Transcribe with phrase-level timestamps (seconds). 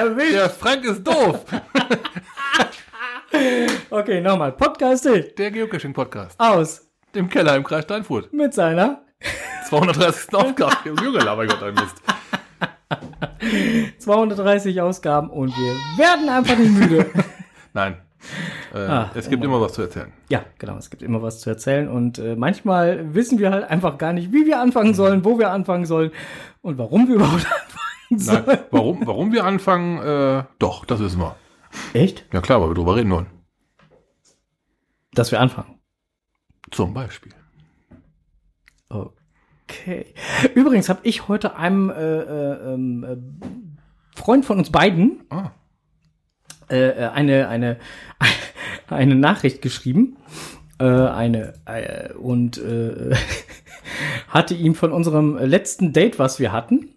[0.00, 0.32] Er will.
[0.32, 1.44] Der Frank ist doof.
[3.90, 4.50] Okay, nochmal.
[4.52, 5.20] Podcast D.
[5.38, 6.38] Der Geocaching-Podcast.
[6.40, 6.88] Aus.
[7.14, 8.32] Dem Keller im Kreis Steinfurt.
[8.32, 9.02] Mit seiner
[9.68, 10.34] 230.
[10.34, 10.72] Aufgabe.
[10.84, 11.96] Junge, aber Gott, ein Mist.
[13.98, 15.74] 230 Ausgaben und wir
[16.04, 17.06] werden einfach nicht müde.
[17.72, 17.98] Nein.
[18.74, 20.12] Äh, Ah, es gibt immer was zu erzählen.
[20.28, 20.76] ja, genau.
[20.76, 24.32] Es gibt immer was zu erzählen und äh, manchmal wissen wir halt einfach gar nicht,
[24.32, 26.10] wie wir anfangen sollen, wo wir anfangen sollen
[26.62, 31.36] und warum wir überhaupt anfangen Nein, warum, warum wir anfangen, äh, doch, das wissen wir.
[31.92, 32.26] Echt?
[32.32, 33.26] Ja klar, weil wir drüber reden wollen.
[35.12, 35.80] Dass wir anfangen.
[36.70, 37.32] Zum Beispiel.
[38.88, 40.14] Okay.
[40.54, 45.52] Übrigens habe ich heute einem äh, äh, ähm, äh, Freund von uns beiden Ah,
[46.68, 47.78] äh, äh, eine, eine,
[48.88, 50.16] eine Nachricht geschrieben.
[50.78, 53.14] Äh, eine äh, und äh,
[54.28, 56.94] hatte ihm von unserem letzten Date, was wir hatten,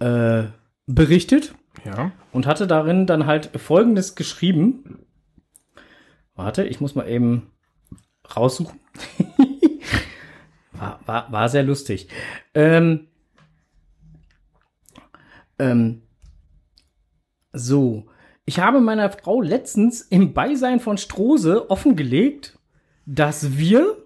[0.00, 0.44] äh,
[0.86, 2.12] berichtet ja.
[2.32, 5.06] und hatte darin dann halt folgendes geschrieben.
[6.34, 7.50] Warte, ich muss mal eben
[8.36, 8.78] raussuchen.
[10.72, 12.08] war, war, war sehr lustig.
[12.54, 13.08] Ähm,
[15.58, 16.02] ähm,
[17.52, 18.06] so,
[18.44, 22.58] ich habe meiner Frau letztens im Beisein von Strose offengelegt,
[23.06, 23.96] dass wir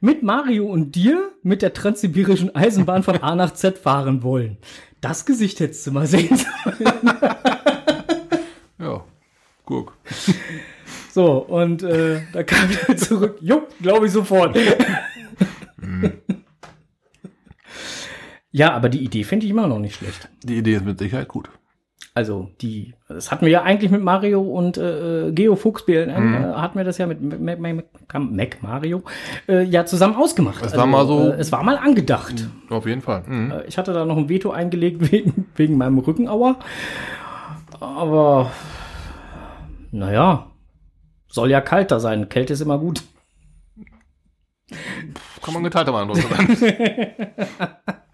[0.00, 4.58] mit Mario und dir mit der transsibirischen Eisenbahn von A nach Z fahren wollen.
[5.00, 6.38] Das Gesicht hättest du mal sehen.
[8.78, 9.04] Ja.
[9.64, 9.96] Guck.
[11.10, 13.38] So, und äh, da kam er zurück.
[13.40, 14.56] Jo, glaube ich sofort.
[18.52, 20.28] ja, aber die Idee finde ich immer noch nicht schlecht.
[20.44, 21.50] Die Idee ist mit Sicherheit gut.
[22.14, 26.52] Also die, das hatten wir ja eigentlich mit Mario und äh, Geo Fuchs BLN, äh,
[26.56, 27.84] hatten wir das ja mit Mac, Mac,
[28.18, 29.02] Mac, Mario
[29.48, 30.64] äh, ja zusammen ausgemacht.
[30.66, 32.48] Es war mal so- Äh, es war mal angedacht.
[32.70, 33.22] Auf jeden Fall.
[33.24, 33.50] Mhm.
[33.52, 36.56] Äh, Ich hatte da noch ein Veto eingelegt wegen, wegen meinem Rückenauer.
[37.78, 38.50] Aber
[39.92, 40.46] naja,
[41.28, 42.28] soll ja kalter sein.
[42.28, 43.02] Kälte ist immer gut.
[45.42, 46.56] Kann man geteilter Meinung sein.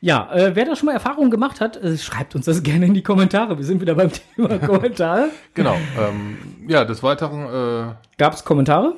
[0.00, 2.94] Ja, äh, wer da schon mal Erfahrungen gemacht hat, äh, schreibt uns das gerne in
[2.94, 3.56] die Kommentare.
[3.58, 5.30] Wir sind wieder beim Thema Kommentare.
[5.54, 5.76] genau.
[5.98, 6.38] Ähm,
[6.68, 8.94] ja, des Weiteren, äh, Gab es Kommentare?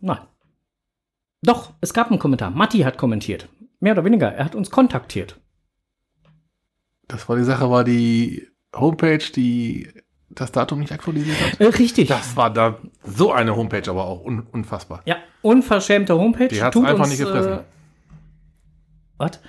[0.00, 0.18] Nein.
[1.42, 2.50] Doch, es gab einen Kommentar.
[2.50, 3.48] Matti hat kommentiert.
[3.80, 4.32] Mehr oder weniger.
[4.32, 5.38] Er hat uns kontaktiert.
[7.06, 9.88] das war die Sache, war die Homepage, die
[10.30, 11.60] das Datum nicht aktualisiert hat.
[11.60, 12.08] Äh, richtig.
[12.08, 15.00] Das war da so eine Homepage, aber auch un unfassbar.
[15.06, 16.48] Ja, unverschämte Homepage.
[16.48, 17.52] Die hat's einfach nicht gefressen.
[17.52, 17.64] Äh,
[19.16, 19.40] was?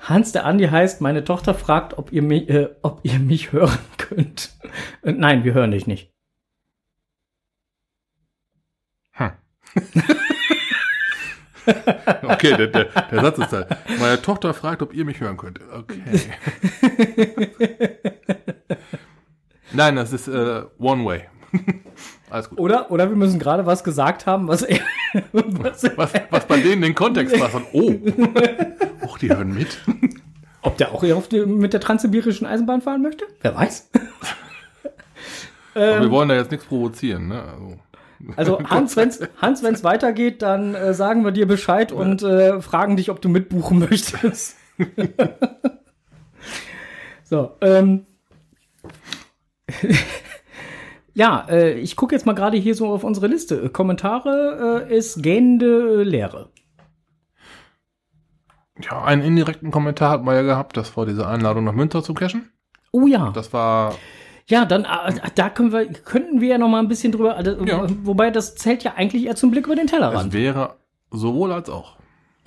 [0.00, 3.78] Hans der Andi heißt, meine Tochter fragt, ob ihr mich, äh, ob ihr mich hören
[3.96, 4.56] könnt.
[5.02, 6.12] Äh, nein, wir hören dich nicht.
[9.12, 9.32] Hm.
[12.22, 13.66] Okay, der, der, der Satz ist da.
[14.00, 15.60] Meine Tochter fragt, ob ihr mich hören könnt.
[15.70, 16.02] Okay.
[19.72, 21.28] Nein, das ist äh, One Way.
[22.30, 22.58] Alles gut.
[22.58, 24.80] Oder, oder wir müssen gerade was gesagt haben, was er,
[25.32, 27.94] was Was, was bei denen den Kontext war, so, oh,
[29.06, 29.78] oh, die hören mit.
[30.62, 33.24] Ob der auch die, mit der transsibirischen Eisenbahn fahren möchte?
[33.40, 33.90] Wer weiß.
[35.74, 37.44] Aber wir wollen da jetzt nichts provozieren, ne?
[38.36, 42.60] Also, Also Hans, wenn's Hans, wenn's weitergeht, dann äh, sagen wir dir Bescheid und äh,
[42.60, 44.56] fragen dich, ob du mitbuchen möchtest.
[47.22, 48.04] so, ähm.
[51.18, 53.60] Ja, äh, ich gucke jetzt mal gerade hier so auf unsere Liste.
[53.60, 56.50] Äh, Kommentare äh, ist gähnende Leere.
[58.80, 62.14] ja, einen indirekten Kommentar hat man ja gehabt, das war diese Einladung nach Münster zu
[62.14, 62.52] cashen.
[62.92, 63.32] Oh ja.
[63.34, 63.96] Das war,
[64.46, 67.34] Ja, dann äh, da können wir, könnten wir ja noch mal ein bisschen drüber.
[67.34, 67.84] Also, Ja.
[68.04, 70.32] Wobei das zählt ja eigentlich eher zum Blick über den Tellerrand.
[70.32, 70.76] wäre
[71.10, 71.97] sowohl als auch.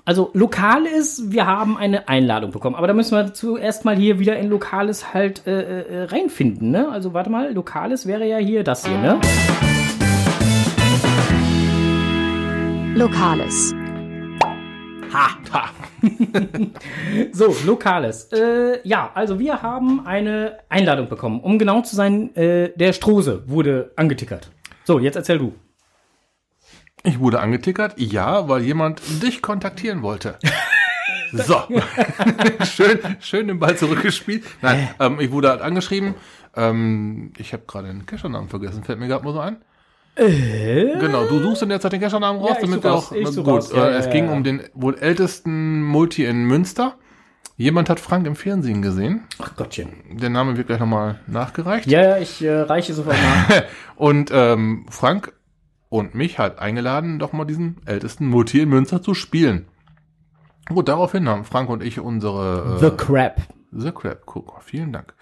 [0.04, 4.18] Also lokal ist, wir haben eine Einladung bekommen, aber da müssen wir zuerst mal hier
[4.18, 6.90] wieder in Lokales halt äh, äh, reinfinden, ne?
[6.90, 9.22] Also warte mal, Lokales wäre ja hier das hier, ne?
[12.96, 13.76] Lokales.
[15.14, 15.30] Ha!
[17.32, 18.30] So, Lokales.
[18.32, 21.42] Äh, ja, also wir haben eine Einladung bekommen.
[21.42, 24.50] Um genau zu sein, äh, der Strose wurde angetickert.
[24.84, 25.54] So, jetzt erzähl du.
[27.04, 30.38] Ich wurde angetickert, ja, weil jemand dich kontaktieren wollte.
[31.34, 31.56] So.
[32.66, 34.44] schön, schön den Ball zurückgespielt.
[34.62, 36.16] Nein, ähm, ich wurde halt angeschrieben.
[36.58, 39.58] Ähm, ich habe gerade den Cachernamen vergessen, fällt mir gerade mal so ein.
[40.18, 43.10] Genau, du suchst in der Zeit den Cachernamen raus, Ja, damit wir auch.
[43.12, 43.72] gut, raus.
[43.74, 46.96] Ja, äh, ja, es ging um den wohl ältesten Multi in Münster.
[47.56, 49.22] Jemand hat Frank im Fernsehen gesehen.
[49.42, 49.90] Ach Gottchen.
[50.12, 51.88] Der Name wird gleich nochmal nachgereicht.
[51.88, 53.64] Ja, ja, ich äh, reiche sofort nach.
[53.96, 55.32] Und ähm, Frank
[55.92, 59.66] und mich halt eingeladen, doch mal diesen ältesten Multi in Münster zu spielen.
[60.70, 63.42] Gut, daraufhin haben Frank und ich unsere The Crap.
[63.74, 65.14] The Crab Cook, vielen Dank.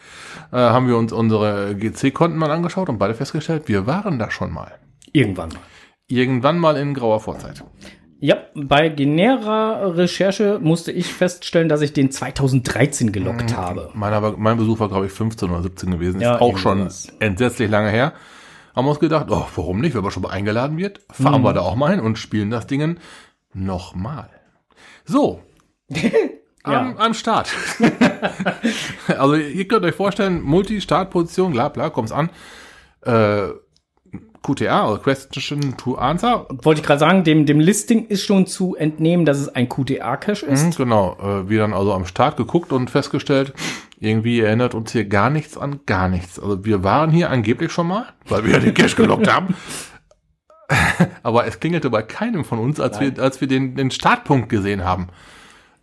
[0.51, 4.53] Äh, haben wir uns unsere GC-Konten mal angeschaut und beide festgestellt, wir waren da schon
[4.53, 4.73] mal.
[5.11, 5.49] Irgendwann.
[6.07, 7.63] Irgendwann mal in grauer Vorzeit.
[8.19, 13.89] Ja, bei generer Recherche musste ich feststellen, dass ich den 2013 gelockt habe.
[13.95, 16.21] Meiner war, mein Besuch war, glaube ich, 15 oder 17 gewesen.
[16.21, 17.07] Ja, ist auch schon irgendwas.
[17.19, 18.13] entsetzlich lange her.
[18.79, 19.93] Haben wir uns gedacht, oh, warum nicht?
[19.93, 22.65] Wenn man schon mal eingeladen wird, fahren wir da auch mal hin und spielen das
[22.65, 22.95] Ding
[23.53, 24.29] nochmal.
[25.03, 25.41] So.
[26.63, 27.49] am, am Start.
[29.09, 32.29] also ihr könnt euch vorstellen, Multi-Startposition, bla bla, kommt's an.
[33.01, 33.49] Äh,
[34.43, 38.77] QTA, oder Question to Answer, Wollte ich gerade sagen, dem, dem Listing ist schon zu
[38.77, 40.63] entnehmen, dass es ein QTA-Cache ist.
[40.63, 43.53] Mhm, genau, äh, wir dann also am Start geguckt und festgestellt,
[43.99, 46.39] irgendwie erinnert uns hier gar nichts an gar nichts.
[46.39, 49.55] Also wir waren hier angeblich schon mal, weil wir ja den Cache gelockt haben.
[51.23, 54.83] Aber es klingelte bei keinem von uns, als wir, als wir den, den Startpunkt gesehen
[54.83, 55.07] haben.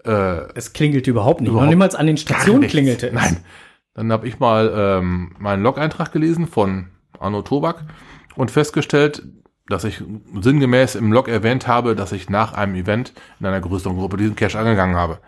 [0.05, 1.51] Äh, Es klingelte überhaupt nicht.
[1.51, 3.13] Überhaupt Noch niemals an den Stationen klingelte es.
[3.13, 3.39] Nein.
[3.95, 6.89] Dann habe ich mal ähm, meinen Log-Eintrag gelesen von
[7.19, 7.85] Arno Tobak
[8.37, 9.23] und festgestellt,
[9.69, 10.03] dass ich
[10.41, 14.37] sinngemäß im Log erwähnt habe, dass ich nach einem Event in einer größeren Gruppe diesen
[14.37, 15.19] Cache angegangen habe.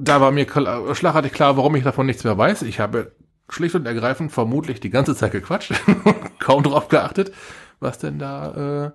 [0.00, 2.62] Da war mir klar, schlagartig klar, warum ich davon nichts mehr weiß.
[2.62, 3.12] Ich habe
[3.48, 6.04] schlicht und ergreifend vermutlich die ganze Zeit gequatscht und
[6.38, 7.32] kaum drauf geachtet,
[7.80, 8.90] was denn da äh,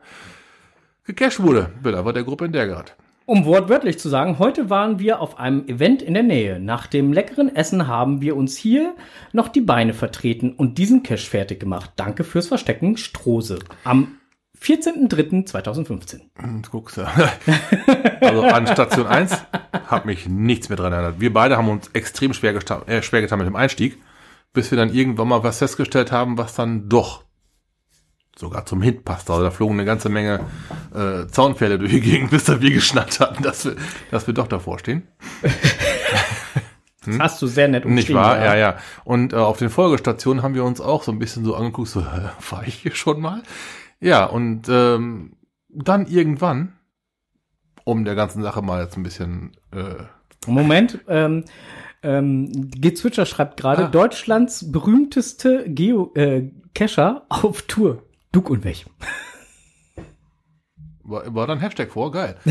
[1.06, 1.72] gecached wurde.
[1.82, 2.92] Bin aber der Gruppe in der gerade.
[3.26, 6.60] Um wortwörtlich zu sagen, heute waren wir auf einem Event in der Nähe.
[6.60, 8.96] Nach dem leckeren Essen haben wir uns hier
[9.32, 11.92] noch die Beine vertreten und diesen Cache fertig gemacht.
[11.96, 13.60] Danke fürs Verstecken, Strose.
[13.86, 14.18] Am
[14.64, 16.22] 14.03.2015.
[16.58, 17.06] Jetzt guckst du.
[18.22, 19.38] Also an Station 1
[19.88, 21.20] hat mich nichts mehr dran erinnert.
[21.20, 22.56] Wir beide haben uns extrem schwer,
[22.88, 24.02] äh, schwer getan mit dem Einstieg,
[24.54, 27.26] bis wir dann irgendwann mal was festgestellt haben, was dann doch
[28.38, 29.30] sogar zum Hint passt.
[29.30, 30.40] Also da flogen eine ganze Menge
[30.96, 33.76] äh, Zaunpfähle durch die Gegend, bis da wir geschnallt hatten, dass wir,
[34.10, 35.08] dass wir doch davor stehen.
[37.06, 38.38] Das hast du sehr nett Nicht umschrieben, wahr?
[38.38, 38.78] Ja, ja.
[39.04, 42.00] Und äh, auf den Folgestationen haben wir uns auch so ein bisschen so angeguckt, so,
[42.00, 43.44] äh, war ich hier schon mal?
[44.04, 45.38] Ja, und ähm,
[45.70, 46.74] dann irgendwann,
[47.86, 50.04] um der ganzen Sache mal jetzt ein bisschen äh,
[50.46, 51.46] Moment, ähm,
[52.02, 53.90] ähm, Gezwitscher schreibt gerade, Ah.
[53.90, 58.04] Deutschlands berühmteste Geo äh, Cacher auf Tour.
[58.34, 58.86] Duck und Weg.
[61.04, 62.36] war, war dann Hashtag vor, geil.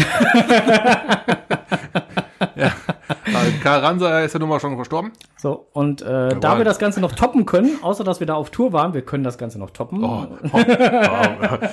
[3.24, 5.12] also Karl Ranser ist ja nun mal schon verstorben.
[5.36, 8.50] So, und äh, da wir das Ganze noch toppen können, außer dass wir da auf
[8.50, 10.04] Tour waren, wir können das Ganze noch toppen.
[10.04, 11.66] Oh, oh, oh.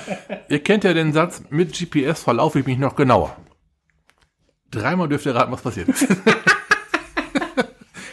[0.48, 3.36] Ihr kennt ja den Satz, mit GPS verlaufe ich mich noch genauer.
[4.70, 6.06] Dreimal dürft ihr raten, was passiert ist.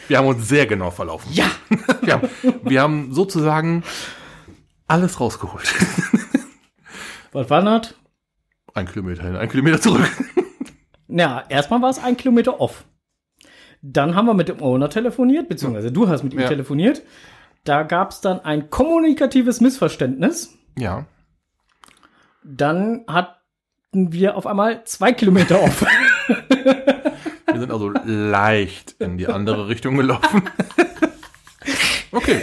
[0.08, 1.32] wir haben uns sehr genau verlaufen.
[1.32, 1.46] Ja!
[2.00, 2.28] Wir haben,
[2.62, 3.84] wir haben sozusagen
[4.86, 5.74] alles rausgeholt.
[7.32, 7.94] Was war das?
[8.72, 10.08] Ein Kilometer hin, ein Kilometer zurück.
[11.08, 12.84] Ja, erstmal war es ein Kilometer off.
[13.82, 16.48] Dann haben wir mit dem Owner telefoniert, beziehungsweise du hast mit ihm Ja.
[16.48, 17.02] telefoniert.
[17.64, 20.54] Da gab es dann ein kommunikatives Missverständnis.
[20.76, 21.06] Ja.
[22.42, 25.84] Dann hatten wir auf einmal zwei Kilometer off.
[27.50, 30.42] Wir sind also leicht in die andere Richtung gelaufen.
[32.12, 32.42] Okay.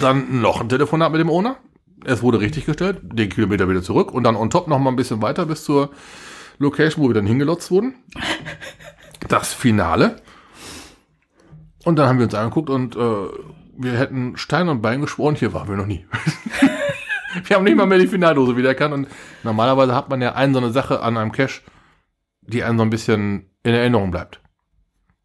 [0.00, 1.56] Dann noch ein Telefonat mit dem Owner.
[2.04, 4.96] Es wurde richtig gestellt, den Kilometer wieder zurück und dann on top noch mal ein
[4.96, 5.90] bisschen weiter bis zur
[6.58, 7.94] Location, wo wir dann hingelotst wurden.
[9.28, 10.16] Das Finale.
[11.84, 12.98] Und dann haben wir uns angeguckt und äh,
[13.78, 16.04] wir hätten Stein und Bein geschworen, hier waren wir noch nie.
[17.44, 19.08] wir haben nicht mal mehr die Finaldose wiedererkannt und
[19.44, 21.60] normalerweise hat man ja eine so eine Sache an einem Cache,
[22.42, 24.40] die einem so ein bisschen in Erinnerung bleibt.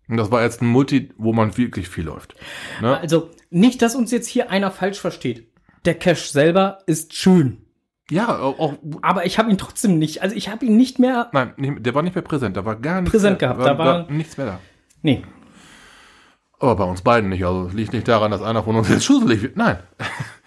[0.08, 2.36] Und das war jetzt ein Multi, wo man wirklich viel läuft.
[2.82, 2.98] Ne?
[3.00, 5.48] Also nicht, dass uns jetzt hier einer falsch versteht.
[5.86, 7.66] Der Cache selber ist schön.
[8.12, 10.22] Ja, auch, Aber ich habe ihn trotzdem nicht.
[10.22, 11.30] Also ich habe ihn nicht mehr.
[11.32, 13.78] nein, der war nicht mehr präsent, da war gar nichts Präsent mehr, gehabt, war, da
[13.78, 14.60] war- nichts mehr da.
[15.02, 15.24] Nee.
[16.64, 17.46] Aber bei uns beiden nicht.
[17.46, 19.58] Also es liegt nicht daran, dass einer von uns jetzt schusselig wird.
[19.58, 19.80] Nein,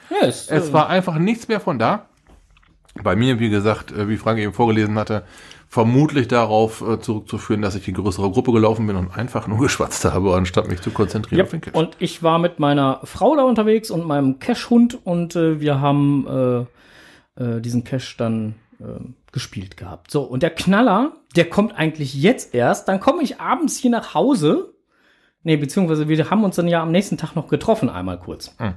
[0.09, 2.07] Ja, es, war einfach nichts mehr von da.
[3.03, 5.25] Bei mir, wie gesagt, äh, wie Frank eben vorgelesen hatte,
[5.69, 10.07] vermutlich darauf äh, zurückzuführen, dass ich in größere Gruppe gelaufen bin und einfach nur geschwatzt
[10.07, 11.77] habe, anstatt mich zu konzentrieren Ja, auf den Cache.
[11.77, 16.67] und ich war mit meiner Frau da unterwegs und meinem Cache-Hund und äh, wir haben
[17.37, 18.85] äh, äh, diesen Cache dann äh,
[19.33, 20.11] gespielt gehabt.
[20.11, 22.89] So, und der Knaller, der kommt eigentlich jetzt erst.
[22.89, 24.73] Dann komme ich abends hier nach Hause.
[25.47, 28.53] Nee, beziehungsweise wir haben uns dann ja am nächsten Tag noch getroffen, einmal kurz.
[28.59, 28.75] Hm.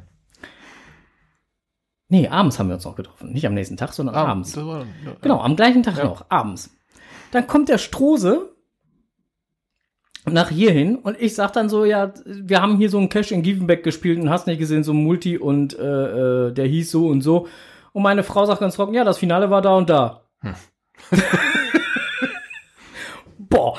[2.10, 3.32] Nee, abends haben wir uns noch getroffen.
[3.32, 4.56] Nicht am nächsten Tag, sondern Ah, abends.
[4.56, 6.04] war- ja, Genau, am gleichen Tag Ja.
[6.04, 6.70] noch, abends.
[7.32, 8.50] Dann kommt der Strose
[10.26, 13.32] nach hier hin und ich sag dann so, ja, wir haben hier so einen Cash
[13.32, 16.92] in Gievenbeck gespielt und hast nicht gesehen, so ein Multi und äh, äh, der hieß
[16.92, 17.48] so und so.
[17.94, 20.22] Und meine Frau sagt ganz trocken, ja, das Finale war da und da.
[23.40, 23.76] Boah,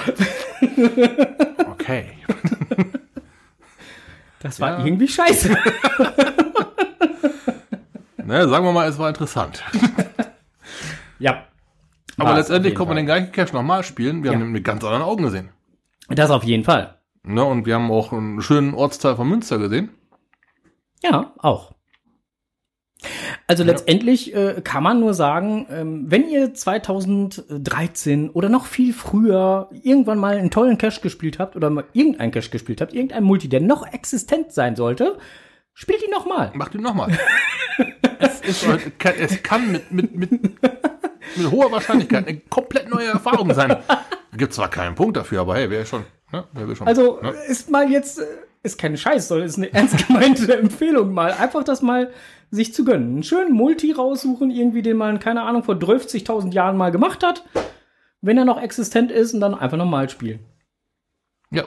[1.70, 2.04] Okay.
[4.40, 4.84] das war Ja.
[4.84, 5.48] irgendwie scheiße.
[8.24, 9.62] ne, sagen wir mal, es war interessant.
[11.18, 11.44] ja.
[12.18, 14.22] Aber letztendlich konnte man den gleichen Cache nochmal spielen.
[14.22, 14.36] Wir Ja.
[14.38, 15.50] haben ihn mit ganz anderen Augen gesehen.
[16.08, 16.98] Das auf jeden Fall.
[17.22, 19.90] Ne, und wir haben auch einen schönen Ortsteil von Münster gesehen.
[21.02, 21.72] Ja, auch.
[23.46, 23.70] Also Ja.
[23.70, 30.18] letztendlich äh, kann man nur sagen, ähm, wenn ihr 2013 oder noch viel früher irgendwann
[30.18, 33.60] mal einen tollen Cache gespielt habt oder mal irgendeinen Cache gespielt habt, irgendein Multi, der
[33.60, 35.18] noch existent sein sollte,
[35.74, 36.50] spielt ihn nochmal.
[36.54, 37.16] Macht ihn nochmal.
[38.18, 43.52] es, ist, kann- es kann mit, mit, mit, mit hoher Wahrscheinlichkeit eine komplett neue Erfahrung
[43.54, 43.76] sein.
[44.36, 46.04] Gibt zwar keinen Punkt dafür, aber hey, wer schon?
[46.32, 46.44] Ne?
[46.52, 46.86] Wer schon?
[46.86, 47.32] Also ne?
[47.48, 48.24] ist mal jetzt, äh,
[48.62, 51.32] ist kein Scheiß, sondern ist eine ernst gemeinte Empfehlung mal.
[51.32, 52.10] Einfach das mal
[52.50, 53.14] sich zu gönnen.
[53.14, 57.44] Einen schönen Multi raussuchen, irgendwie den man, keine Ahnung, vor 12.000 Jahren mal gemacht hat.
[58.20, 60.40] Wenn er noch existent ist und dann einfach nochmal spielen.
[61.50, 61.64] Ja.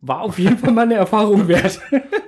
[0.00, 1.80] War auf jeden Fall mal eine Erfahrung wert.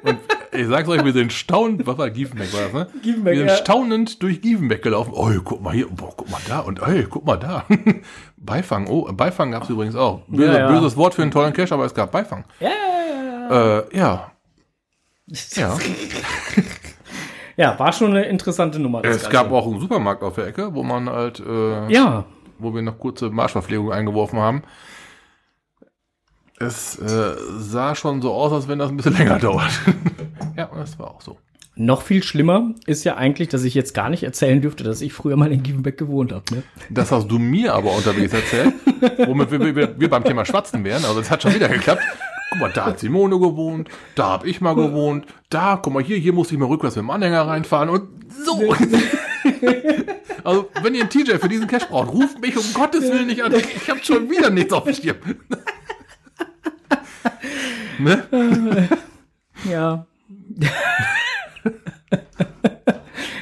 [0.02, 0.18] Und
[0.52, 2.88] ich sag's euch, wir sind staunend, was war Giefenbeck war das, ne?
[3.02, 3.56] Giefenbeck, wir sind ja.
[3.56, 5.12] staunend durch Giefenbeck gelaufen.
[5.14, 7.66] Oh, guck mal hier, boah, guck mal da und hey, guck mal da.
[8.37, 10.23] Beifang, oh, Beifang gab's übrigens auch.
[10.28, 10.68] Böse, Ja, ja.
[10.68, 12.44] Böses Wort für einen tollen Cache, aber es gab Beifang.
[12.61, 13.78] ja, ja, ja.
[13.80, 14.32] Äh, ja.
[15.56, 15.76] Ja.
[17.56, 19.04] Ja, war schon eine interessante Nummer.
[19.04, 19.30] Es Ganze.
[19.30, 22.25] gab auch einen Supermarkt auf der Ecke, wo man halt, äh, Ja,
[22.58, 24.62] wo wir noch kurze Marschverpflegung eingeworfen haben.
[26.58, 29.70] Es äh, sah schon so aus, als wenn das ein bisschen länger dauert.
[30.56, 31.36] ja, das war auch so.
[31.75, 35.12] noch viel schlimmer ist ja eigentlich, dass ich jetzt gar nicht erzählen dürfte, dass ich
[35.12, 36.44] früher mal in Givenbeck gewohnt habe.
[36.54, 36.62] Ne?
[36.88, 38.72] Das hast du mir aber unterwegs erzählt,
[39.26, 41.04] womit wir, wir, wir beim Thema Schwatzen wären.
[41.04, 42.02] Also das hat schon wieder geklappt.
[42.50, 46.16] Guck mal, da hat Simone gewohnt, da habe ich mal gewohnt, da, guck mal hier,
[46.16, 48.74] hier musste ich mal rückwärts mit dem Anhänger reinfahren und so.
[50.46, 53.42] Also, wenn ihr einen TJ für diesen Cash braucht, ruft mich um Gottes Willen nicht
[53.42, 53.52] an.
[53.52, 55.16] Ich habe schon wieder nichts auf dem Schirm.
[57.98, 58.28] ne?
[59.68, 60.06] Ja.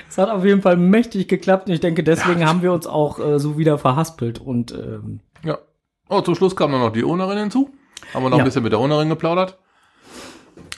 [0.09, 3.19] Es hat auf jeden Fall mächtig geklappt und ich denke, deswegen haben wir uns auch
[3.19, 5.59] äh, so wieder verhaspelt und ähm, Ja.
[6.09, 7.74] Oh, zum Schluss kam dann noch die Ownerin hinzu.
[8.13, 8.45] Haben wir noch Ja.
[8.45, 9.59] ein bisschen mit der Ownerin geplaudert.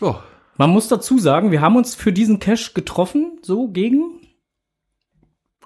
[0.00, 0.16] Oh,
[0.56, 4.20] man muss dazu sagen, wir haben uns für diesen Cash getroffen, so gegen,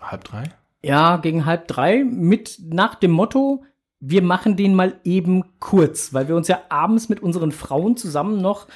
[0.01, 0.45] halb drei?
[0.83, 3.65] ja, gegen halb drei, mit nach dem Motto,
[4.01, 8.41] wir machen den mal eben kurz, weil wir uns ja abends mit unseren Frauen zusammen
[8.41, 8.67] noch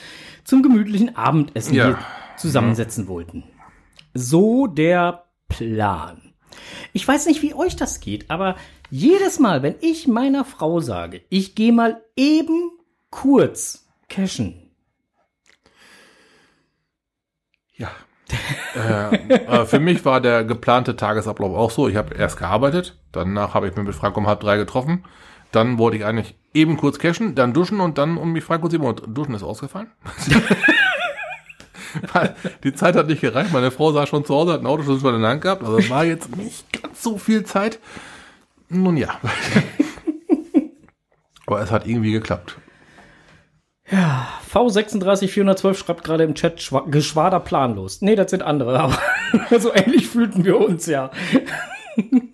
[0.44, 1.86] zum gemütlichen Abendessen Ja.
[1.86, 1.98] hier
[2.36, 3.44] zusammensetzen wollten.
[4.12, 6.34] So der Plan.
[6.92, 8.56] Ich weiß nicht, wie euch das geht, aber
[8.96, 12.70] jedes Mal, wenn ich meiner Frau sage, ich gehe mal eben
[13.10, 14.70] kurz cashen,
[17.76, 17.90] Ja.
[18.76, 21.88] äh, äh, für mich war der geplante Tagesablauf auch so.
[21.88, 25.04] Ich habe erst gearbeitet, danach habe ich mich mit Frank um halb drei getroffen.
[25.50, 28.84] Dann wollte ich eigentlich eben kurz cashen, dann duschen und dann um mich Frank sieben
[28.84, 28.94] Uhr.
[28.94, 29.90] Duschen ist ausgefallen.
[32.62, 33.52] Die Zeit hat nicht gereicht.
[33.52, 35.64] Meine Frau saß schon zu Hause, hat einen Autoschlüssel schon in der Hand gehabt.
[35.64, 37.80] Also war jetzt nicht ganz so viel Zeit.
[38.68, 39.20] Nun ja.
[41.46, 42.56] Aber es hat irgendwie geklappt.
[43.90, 48.00] V36412 schreibt gerade im Chat Schwa Geschwader planlos.
[48.00, 48.98] Nee, das sind andere, aber
[49.60, 51.10] so ähnlich fühlten wir uns ja.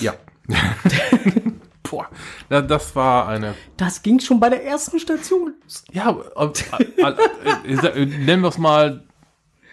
[0.00, 0.14] Ja.
[1.82, 2.06] Boah,
[2.48, 5.54] das war eine Das ging schon bei der ersten Station.
[5.90, 6.50] Ja, äh,
[6.98, 7.14] äh,
[7.64, 9.02] äh, äh, nennen wir es mal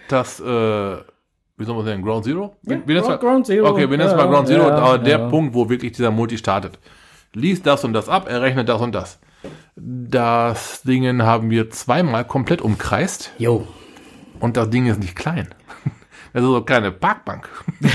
[0.07, 0.97] das, äh,
[1.57, 2.55] wie soll man sagen, Ground Zero?
[2.63, 3.67] Ja, wir Ground- mal, Ground Zero.
[3.69, 5.29] Okay, wir nennen es mal Ground Zero, aber der.
[5.29, 6.77] Punkt, wo wirklich dieser Multi startet.
[7.33, 9.19] Liest das und das ab, er rechnet das und das.
[9.75, 13.67] Das Ding haben wir zweimal komplett umkreist Jo.
[14.39, 15.49] und das Ding ist nicht klein.
[16.33, 17.47] Das ist so keine Parkbank.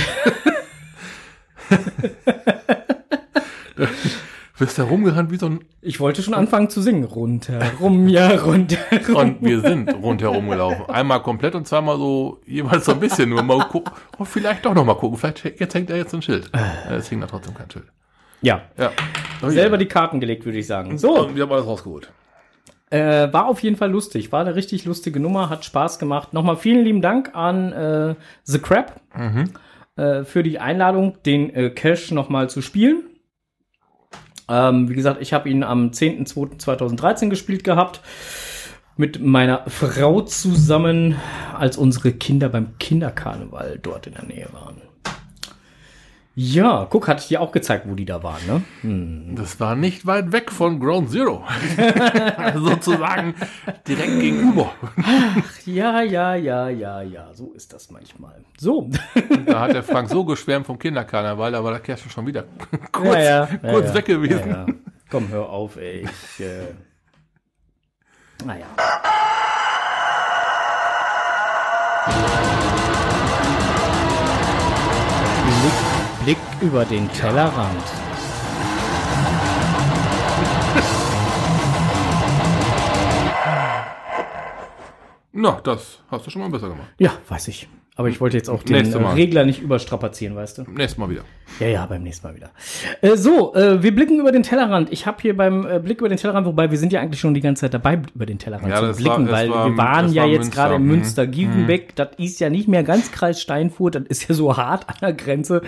[4.61, 7.05] Du bist da rumgerannt wie so ein Ich wollte schon anfangen zu singen.
[7.05, 9.17] Rundherum, ja, rundherum.
[9.17, 10.85] Und wir sind rundherum gelaufen.
[10.91, 13.31] Einmal komplett und zweimal so jeweils so ein bisschen.
[13.31, 13.91] Nur mal gucken.
[14.19, 15.17] Oh, vielleicht doch noch mal gucken.
[15.17, 16.51] Vielleicht jetzt hängt da jetzt ein Schild.
[16.55, 17.87] Ja, Es hing da trotzdem kein Schild.
[18.43, 18.91] Ja, Ja.
[19.43, 19.79] Oh, selber ja.
[19.79, 20.99] die Karten gelegt, würde ich sagen.
[20.99, 22.13] So, Und wir haben alles rausgeholt.
[22.91, 24.31] äh, war auf jeden Fall lustig.
[24.31, 26.35] War eine richtig lustige Nummer, hat Spaß gemacht.
[26.35, 28.15] Nochmal vielen lieben Dank an äh,
[28.45, 29.01] The Crab
[29.97, 33.05] äh, für die Einladung, den äh, Cash nochmal zu spielen.
[34.51, 38.01] Ähm, wie gesagt, ich habe ihn am 10.02.2013 gespielt gehabt.
[38.97, 41.15] Mit meiner Frau zusammen,
[41.57, 44.90] als unsere Kinder beim Kinderkarneval dort in der Nähe waren.
[46.43, 48.63] Ja, guck, hatte ich dir auch gezeigt, wo die da waren, ne?
[48.81, 49.37] Hm.
[49.37, 51.45] Das war nicht weit weg von Ground Zero.
[52.55, 53.35] Sozusagen
[53.87, 54.73] direkt gegenüber.
[55.67, 58.43] Ja, ja, ja, ja, ja, so ist das manchmal.
[58.57, 58.89] So.
[59.45, 62.45] Da hat der Frank so geschwärmt vom Kinderkarneval, da war der Kerl schon wieder
[62.93, 64.81] kurz, Ja, ja, ja, kurz weg gewesen.
[65.11, 66.09] Komm, hör auf, ey.
[66.39, 66.69] Ich, äh,
[68.47, 68.65] naja.
[76.25, 77.83] Blick, über den Tellerrand.
[85.33, 86.89] Na, das hast du schon mal besser gemacht.
[86.99, 87.69] Ja, weiß ich.
[88.01, 88.97] Aber ich wollte jetzt auch den äh.
[89.09, 90.63] Regler nicht überstrapazieren, weißt du?
[90.63, 91.21] Nächstes Mal wieder.
[91.59, 92.49] Ja, ja, beim nächsten Mal wieder.
[93.03, 94.91] Äh, so, äh, wir blicken über den Tellerrand.
[94.91, 97.35] Ich habe hier beim äh, Blick über den Tellerrand, wobei wir sind ja eigentlich schon
[97.35, 100.13] die ganze Zeit dabei, über den Tellerrand Ja, zu blicken, war- weil war- wir waren
[100.15, 100.89] ja war jetzt gerade in Mhm.
[100.89, 101.95] Münster, Gievenbeck.
[101.95, 105.13] Das ist ja nicht mehr ganz Kreis Steinfurt, das ist ja so hart an der
[105.13, 105.61] Grenze.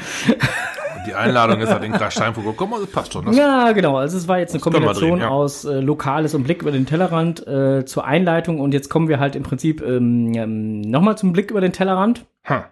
[1.07, 3.25] Die Einladung ist halt in Kreis Steinfurt gekommen, also passt schon.
[3.25, 3.97] Das Ja, genau.
[3.97, 5.29] Also es war jetzt eine Kombination drehen, ja.
[5.29, 8.61] aus äh, Lokales und Blick über den Tellerrand äh, zur Einleitung.
[8.61, 12.25] Und jetzt kommen wir halt im Prinzip ähm, ähm, nochmal zum Blick über den Tellerrand.
[12.49, 12.69] Ha.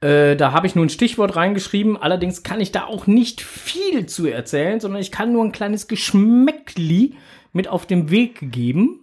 [0.00, 1.96] Äh, da habe ich nur ein Stichwort reingeschrieben.
[1.96, 5.88] Allerdings kann ich da auch nicht viel zu erzählen, sondern ich kann nur ein kleines
[5.88, 7.14] Geschmäckli
[7.52, 9.00] mit auf den Weg geben.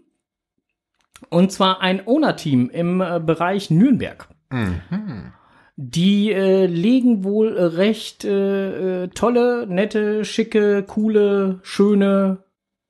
[1.30, 4.28] Und zwar ein Owner-Team im äh, Bereich Nürnberg.
[4.50, 5.34] Mhm.
[5.84, 12.44] Die äh, legen wohl äh, recht äh, äh, tolle, nette, schicke, coole, schöne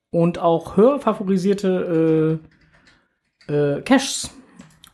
[0.10, 2.40] und auch hörfavorisierte
[3.48, 4.32] äh, äh, Caches.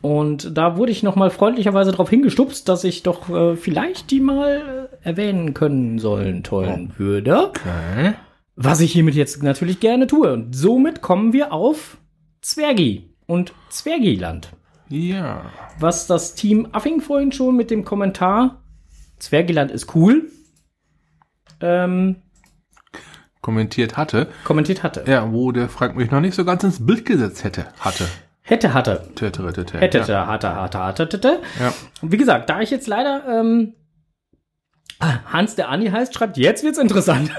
[0.02, 4.20] Und da wurde ich noch mal freundlicherweise darauf hingestupst, dass ich doch äh, vielleicht die
[4.20, 7.48] mal äh, erwähnen können sollen, tollen würde.
[7.48, 8.14] Okay.
[8.56, 10.32] Was ich hiermit jetzt natürlich gerne tue.
[10.32, 11.98] Und somit kommen wir auf
[12.42, 14.52] Zwergi und Zwergiland
[14.90, 15.46] Ja.
[15.80, 18.62] was das Team Affing vorhin schon mit dem Kommentar
[19.20, 20.30] Zwergiland ist cool
[21.60, 22.18] ähm,
[23.42, 24.28] Kommentiert hatte.
[24.44, 25.06] kommentiert hatte.
[25.08, 27.68] Ja, wo der Frank mich noch nicht so ganz ins Bild gesetzt hätte.
[27.80, 28.06] Hatte.
[28.42, 29.10] Hätte, hatte.
[29.18, 29.44] Hätte,
[30.28, 31.42] hatte, hatte, hatte.
[31.60, 31.74] Ja.
[32.02, 33.74] Wie gesagt, da ich jetzt leider ähm,
[35.00, 37.30] Hans der Andi heißt, schreibt, jetzt wird's interessant.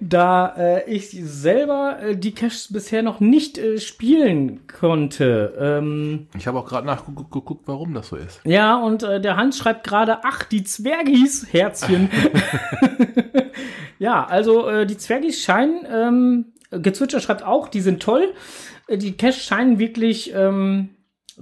[0.00, 5.54] da äh, ich selber äh, die Caches bisher noch nicht äh, spielen konnte.
[5.60, 8.40] Ähm, Ich habe auch gerade nachgeguckt, warum das so ist.
[8.44, 12.08] Ja, und äh, der Hans schreibt gerade, ach, die Zwergis, Herzchen.
[13.98, 18.32] ja, also äh, die Zwergis scheinen, ähm, Gezwitscher schreibt auch, die sind toll.
[18.86, 20.90] Äh, Die Cash scheinen wirklich ähm,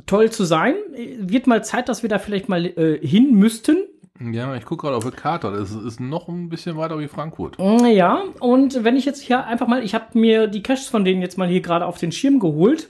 [0.06, 0.74] toll zu sein.
[0.94, 3.76] Äh, Wird mal Zeit, dass wir da vielleicht mal äh, hin müssten.
[4.20, 5.50] Ja, ich gucke gerade auf die Karte.
[5.52, 7.58] Das ist noch ein bisschen weiter wie Frankfurt.
[7.58, 11.04] Mm, Ja, und wenn ich jetzt hier einfach mal, ich habe mir die Caches von
[11.04, 12.88] denen jetzt mal hier gerade auf den Schirm geholt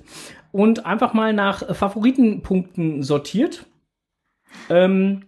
[0.53, 3.67] und einfach mal nach Favoritenpunkten sortiert.
[4.71, 5.25] Ähm,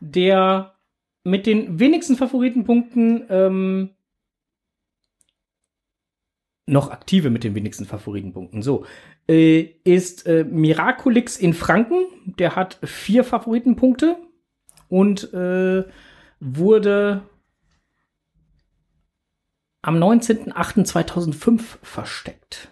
[0.00, 0.74] der
[1.24, 3.90] mit den wenigsten Favoritenpunkten ähm,
[6.68, 8.62] noch aktive mit den wenigsten Favoritenpunkten.
[8.62, 8.86] So
[9.28, 12.06] äh, ist äh, Miraculix in Franken.
[12.38, 14.16] Der hat vier Favoritenpunkte
[14.88, 15.84] und äh,
[16.40, 17.22] wurde
[19.82, 22.68] am 19.08.2005 versteckt.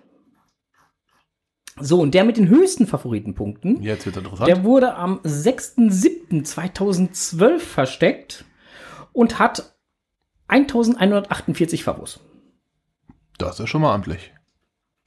[1.81, 4.46] So, und der mit den höchsten Favoritenpunkten, Jetzt wird interessant.
[4.48, 8.44] der wurde am 6.07.2012 versteckt
[9.12, 9.74] und hat
[10.48, 12.20] 1148 Favos.
[13.38, 14.33] das ist schon mal amtlich.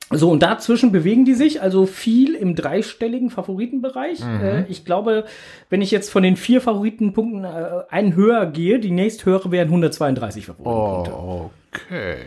[0.09, 4.23] So, und dazwischen bewegen die sich, also viel im dreistelligen Favoritenbereich.
[4.23, 4.41] Mhm.
[4.41, 5.25] Äh, ich glaube,
[5.69, 10.45] wenn ich jetzt von den vier Favoritenpunkten äh, einen höher gehe, die nächsthöhere wären 132
[10.45, 11.11] Favoritenpunkte.
[11.13, 12.17] Oh, okay.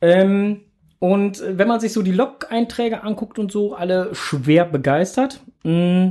[0.00, 0.62] Ähm,
[0.98, 5.40] und wenn man sich so die Log-Einträge anguckt und so, alle schwer begeistert.
[5.62, 6.10] Mm.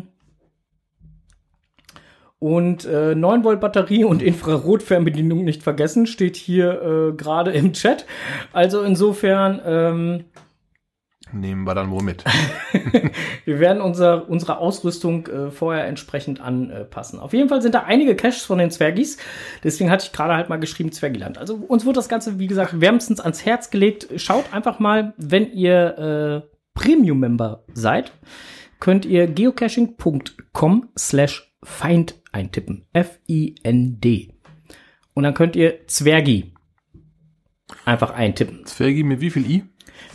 [2.39, 8.06] Und äh, 9 Volt Batterie und Infrarotfernbedienung nicht vergessen, steht hier äh, gerade im Chat.
[8.54, 10.24] Also insofern, ähm,
[11.31, 12.23] Nehmen wir dann wohl mit.
[13.45, 17.19] wir werden unser, unsere Ausrüstung äh, vorher entsprechend anpassen.
[17.19, 19.17] Auf jeden Fall sind da einige Caches von den Zwergis.
[19.63, 21.37] Deswegen hatte ich gerade halt mal geschrieben Zwergiland.
[21.37, 24.07] Also uns wird das Ganze, wie gesagt, wärmstens ans Herz gelegt.
[24.15, 28.11] Schaut einfach mal, wenn ihr äh, Premium-Member seid,
[28.79, 32.85] könnt ihr geocaching.com slash Feind eintippen.
[32.93, 34.33] F-I-N-D.
[35.13, 36.53] Und dann könnt ihr Zwergi
[37.85, 38.65] einfach eintippen.
[38.65, 39.63] Zwergi mit wie viel I?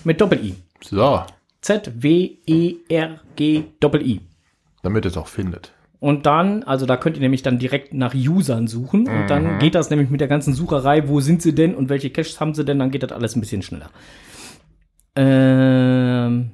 [0.04, 0.63] Mit Doppel-I.
[0.84, 1.22] So,
[1.62, 4.20] Z-W-E-R-G Doppel-I.
[4.82, 5.72] damit es auch findet.
[5.98, 9.74] Und dann, also da könnt ihr nämlich dann direkt nach Usern suchen und dann geht
[9.74, 12.66] das nämlich mit der ganzen Sucherei, wo sind sie denn und welche Caches haben sie
[12.66, 13.88] denn, dann geht das alles ein bisschen schneller.
[15.16, 16.50] Ähm,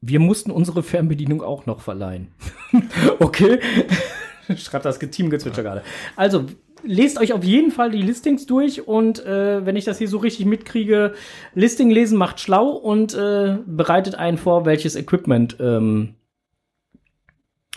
[0.00, 2.28] wir mussten unsere Fernbedienung auch noch verleihen.
[3.18, 3.58] okay.
[4.56, 5.82] Schreibt das Teamgezwitscher gerade.
[6.14, 6.46] Also,
[6.84, 10.18] lest euch auf jeden Fall die Listings durch und äh, wenn ich das hier so
[10.18, 11.14] richtig mitkriege,
[11.54, 16.14] Listing lesen macht schlau und äh, bereitet einen vor, welches Equipment ähm,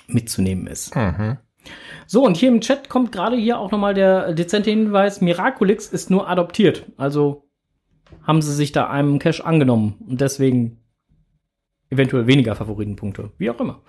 [0.08, 0.96] mitzunehmen ist.
[0.96, 1.38] Mhm.
[2.08, 6.12] So, und hier im Chat kommt gerade hier auch nochmal der dezente Hinweis, Miraculix ist
[6.12, 6.86] nur adoptiert.
[6.98, 7.48] Also
[8.22, 10.82] haben sie sich da einem Cache angenommen und deswegen
[11.90, 13.32] eventuell weniger Favoritenpunkte.
[13.38, 13.82] Wie auch immer.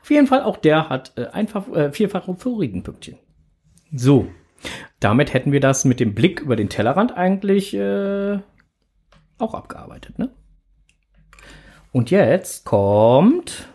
[0.00, 3.18] Auf jeden Fall, auch der hat äh, einfach äh, vierfache Favoritenpünktchen.
[3.94, 4.28] So,
[5.00, 8.38] damit hätten wir das mit dem Blick über den Tellerrand eigentlich äh,
[9.38, 10.30] auch abgearbeitet, ne?
[11.92, 13.68] Und jetzt kommt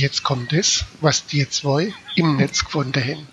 [0.00, 3.28] Jetzt kommt es, was die zwei im Netz gefunden haben.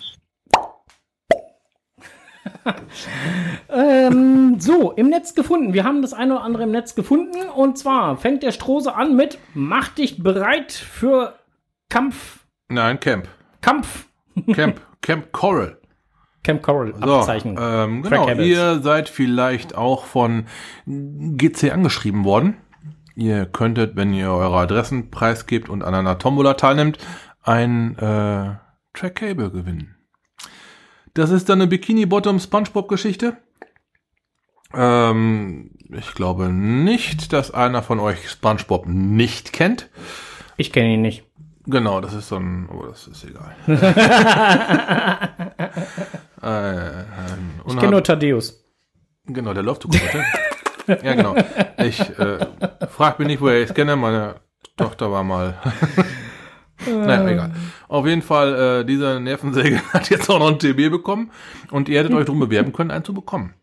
[3.70, 5.72] Ähm, so, im Netz gefunden.
[5.72, 7.48] Wir haben das eine oder andere im Netz gefunden.
[7.48, 11.38] Und zwar fängt der Strose an mit Mach dich bereit für
[11.88, 12.40] Kampf.
[12.68, 13.28] Nein, Camp.
[13.62, 14.04] Kampf.
[14.52, 14.82] Camp.
[15.00, 15.78] Camp Coral.
[16.44, 17.56] Camp Coral So, Abzeichen.
[17.58, 18.28] ähm, genau.
[18.28, 20.44] Ihr seid vielleicht auch von
[20.86, 22.58] GC angeschrieben worden.
[23.18, 26.98] Ihr könntet, wenn ihr eure Adressen preisgebt und an einer Tombola teilnimmt,
[27.42, 28.54] ein äh,
[28.94, 29.96] Track Cable gewinnen.
[31.14, 33.36] Das ist dann eine Bikini Bottom SpongeBob Geschichte.
[34.72, 39.90] Ähm, ich glaube nicht, dass einer von euch SpongeBob nicht kennt.
[40.56, 41.24] Ich kenne ihn nicht.
[41.66, 42.68] Genau, das ist so ein.
[42.72, 43.56] Oh, das ist egal.
[46.40, 48.64] äh, ein Ich kenne nur Thaddeus.
[49.26, 50.24] Genau, der läuft sogar heute.
[50.88, 51.36] Ja, genau.
[51.78, 52.38] Ich äh,
[52.88, 53.96] frag mich nicht, woher ich es kenne.
[53.96, 54.36] Meine
[54.76, 55.60] Tochter war mal.
[56.86, 57.52] naja, egal.
[57.88, 61.30] Auf jeden Fall, äh, diese Nervensäge hat jetzt auch noch ein TB bekommen
[61.70, 63.54] und ihr hättet euch darum bewerben können, einen zu bekommen.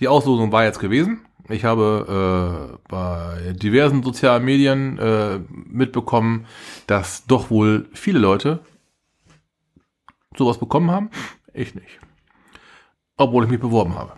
[0.00, 1.22] Die Auslosung war jetzt gewesen.
[1.48, 6.46] Ich habe äh, bei diversen sozialen Medien äh, mitbekommen,
[6.86, 8.60] dass doch wohl viele Leute
[10.36, 11.10] sowas bekommen haben.
[11.54, 12.00] Ich nicht.
[13.16, 14.14] Obwohl ich mich beworben habe.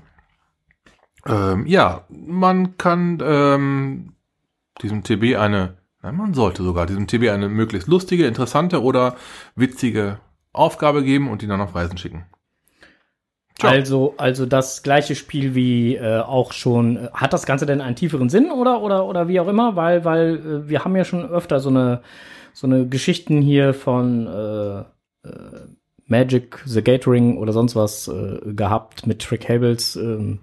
[1.28, 4.12] Ähm, ja, man kann ähm,
[4.82, 9.16] diesem TB eine, nein, man sollte sogar diesem TB eine möglichst lustige, interessante oder
[9.54, 10.18] witzige
[10.52, 12.24] Aufgabe geben und ihn dann auf Reisen schicken.
[13.58, 13.70] Tja.
[13.70, 16.96] Also, also das gleiche Spiel wie äh, auch schon.
[16.96, 19.74] äh, Hat das Ganze denn einen tieferen Sinn oder oder oder wie auch immer?
[19.74, 22.02] Weil weil äh, wir haben ja schon öfter so eine
[22.52, 24.84] so eine Geschichten hier von äh, äh,
[26.06, 28.10] Magic the Gathering oder sonst was
[28.46, 29.94] gehabt mit Trick Hables.
[29.94, 30.38] Ähm,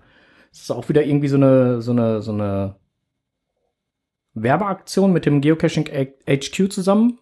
[0.56, 2.76] ist das auch wieder irgendwie so eine so eine so eine
[4.34, 5.86] Werbeaktion mit dem Geocaching
[6.28, 7.20] HQ zusammen?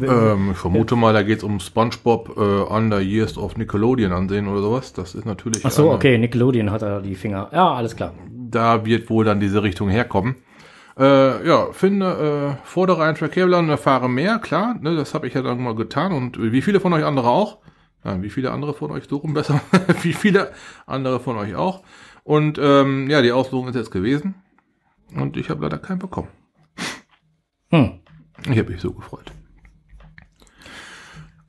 [0.00, 4.46] Ähm, ich vermute mal, da geht es um SpongeBob äh, Under Years of Nickelodeon ansehen
[4.48, 4.92] oder sowas.
[4.92, 5.64] Das ist natürlich.
[5.64, 7.48] Ach so, eine- okay, Nickelodeon hat da die Finger.
[7.52, 8.14] Ja, alles klar.
[8.30, 10.36] Da wird wohl dann diese Richtung herkommen.
[10.98, 15.34] Äh, ja, finde, äh, fordere einen Trackable und erfahre mehr, klar, ne, das habe ich
[15.34, 17.58] ja dann mal getan und wie viele von euch andere auch.
[18.20, 19.60] Wie viele andere von euch so rum besser,
[20.02, 20.52] wie viele
[20.86, 21.82] andere von euch auch.
[22.24, 24.34] Und ähm, ja, die Auslosung ist jetzt gewesen
[25.14, 26.28] und ich habe leider keinen bekommen.
[27.70, 28.00] Hm.
[28.50, 29.32] Ich habe mich so gefreut.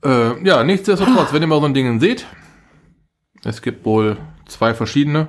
[0.04, 2.26] Äh, ja, nichtsdestotrotz, wenn ihr mal so ein Ding seht,
[3.44, 5.28] es gibt wohl zwei verschiedene.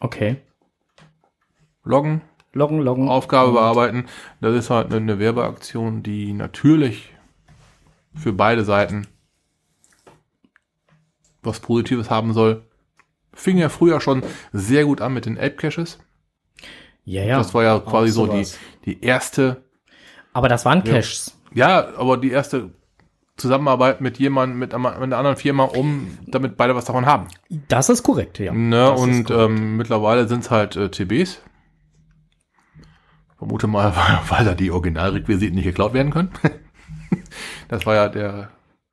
[0.00, 0.36] Okay.
[1.84, 3.08] Loggen, Loggen, loggen.
[3.08, 4.06] Aufgabe bearbeiten.
[4.40, 7.14] Das ist halt eine Werbeaktion, die natürlich
[8.14, 9.06] für beide Seiten
[11.42, 12.62] was Positives haben soll.
[13.32, 14.22] Fing ja früher schon
[14.52, 15.98] sehr gut an mit den Ape-Caches.
[17.04, 17.38] Ja, ja.
[17.38, 18.46] das war ja quasi so die,
[18.84, 19.64] die erste,
[20.32, 21.36] Aber das waren Caches.
[21.54, 22.70] ja, aber die erste
[23.36, 27.28] Zusammenarbeit mit jemandem, mit, einer- mit einer anderen Firma, um damit beide was davon haben.
[27.68, 28.52] Das ist korrekt, ja.
[28.52, 29.50] Ne, Das und korrekt.
[29.50, 31.40] ähm, mittlerweile sind es halt äh, TBs.
[33.38, 36.30] Vermute mal, weil, weil da die Originalrequisiten nicht geklaut werden können.
[37.68, 38.50] das war ja der,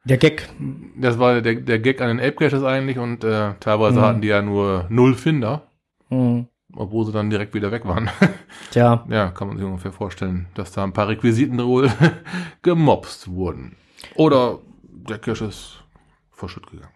[0.08, 0.50] der Gag.
[0.96, 4.04] das war der, der Gag an den Ape Caches eigentlich und äh, teilweise Mhm.
[4.04, 5.68] hatten die ja nur null Finder,
[6.10, 6.48] Hm.
[6.76, 8.10] obwohl sie dann direkt wieder weg waren.
[8.72, 11.90] Tja, ja, kann man sich ungefähr vorstellen, dass da ein paar Requisiten wohl
[12.62, 13.76] gemobst wurden.
[14.16, 15.84] Oder der Cache ist
[16.32, 16.94] verschütt gegangen.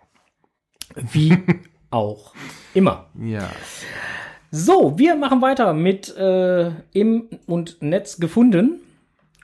[1.12, 1.38] wie
[1.90, 2.34] auch
[2.74, 3.08] immer.
[3.20, 3.50] Ja.
[4.52, 8.80] So, wir machen weiter mit äh, im und Netz gefunden.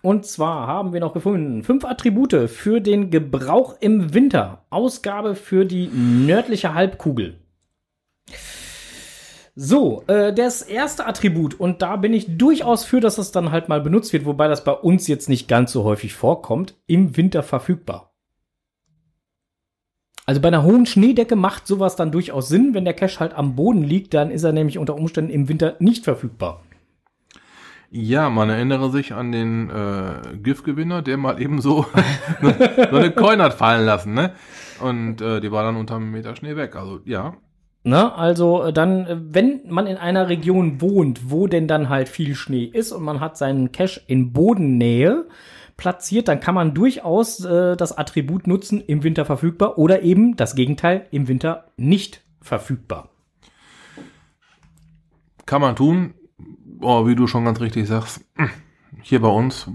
[0.07, 4.63] Und zwar haben wir noch gefunden fünf Attribute für den Gebrauch im Winter.
[4.69, 7.41] Ausgabe für die nördliche Halbkugel.
[9.53, 13.67] So, äh, das erste Attribut, und da bin ich durchaus für, dass das dann halt
[13.67, 17.43] mal benutzt wird, wobei das bei uns jetzt nicht ganz so häufig vorkommt, im Winter
[17.43, 18.13] verfügbar.
[20.25, 22.73] Also bei einer hohen Schneedecke macht sowas dann durchaus Sinn.
[22.73, 25.75] Wenn der Cache halt am Boden liegt, dann ist er nämlich unter Umständen im Winter
[25.79, 26.63] nicht verfügbar.
[27.89, 31.85] Ja, man erinnere sich an den äh, GIF-Gewinner, der mal eben so,
[32.41, 34.33] so eine Coin hat fallen lassen, ne?
[34.81, 36.75] Und äh, die war dann unter einem Meter Schnee weg.
[36.75, 37.35] Also ja,
[37.87, 38.13] Ne?
[38.13, 42.35] Also äh, dann, äh, wenn man in einer Region wohnt, wo denn dann halt viel
[42.35, 45.25] Schnee ist und man hat seinen Cache in Bodennähe
[45.77, 50.53] platziert, dann kann man durchaus äh, das Attribut nutzen, im Winter verfügbar oder eben das
[50.53, 53.09] Gegenteil, im Winter nicht verfügbar.
[55.45, 56.13] kann man tun.
[56.81, 58.21] Oh, wie du schon ganz richtig sagst,
[59.01, 59.67] hier bei uns,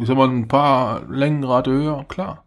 [0.00, 2.44] ich sag mal, ein paar Längengrade höher, klar.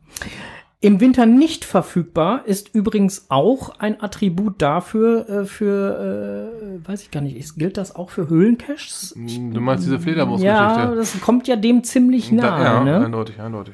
[0.81, 6.51] Im Winter nicht verfügbar ist übrigens auch ein Attribut dafür, äh, für,
[6.83, 9.15] äh, weiß ich gar nicht, ist, gilt das auch für Höhlencaches?
[9.17, 10.95] Du meinst diese Ja, Fledermausgeschichte?
[10.95, 12.63] das kommt ja dem ziemlich Da- nahe.
[12.63, 13.03] ja, ne?
[13.05, 13.73] eindeutig, eindeutig.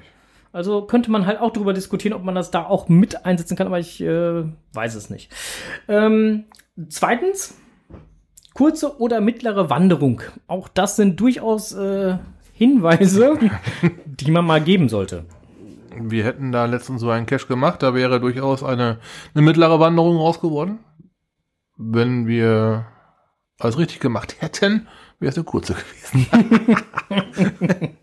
[0.53, 3.67] Also könnte man halt auch darüber diskutieren, ob man das da auch mit einsetzen kann,
[3.67, 5.31] aber ich äh, weiß es nicht.
[5.87, 6.45] Ähm,
[6.89, 7.57] zweitens,
[8.53, 10.21] kurze oder mittlere Wanderung.
[10.47, 12.17] Auch das sind durchaus äh,
[12.53, 13.37] Hinweise,
[14.05, 15.25] die man mal geben sollte.
[15.95, 18.99] Wir hätten da letztens so einen Cache gemacht, da wäre durchaus eine,
[19.33, 20.79] eine mittlere Wanderung raus geworden.
[21.77, 22.85] Wenn wir
[23.59, 24.87] alles richtig gemacht hätten,
[25.19, 26.27] wäre es eine kurze gewesen.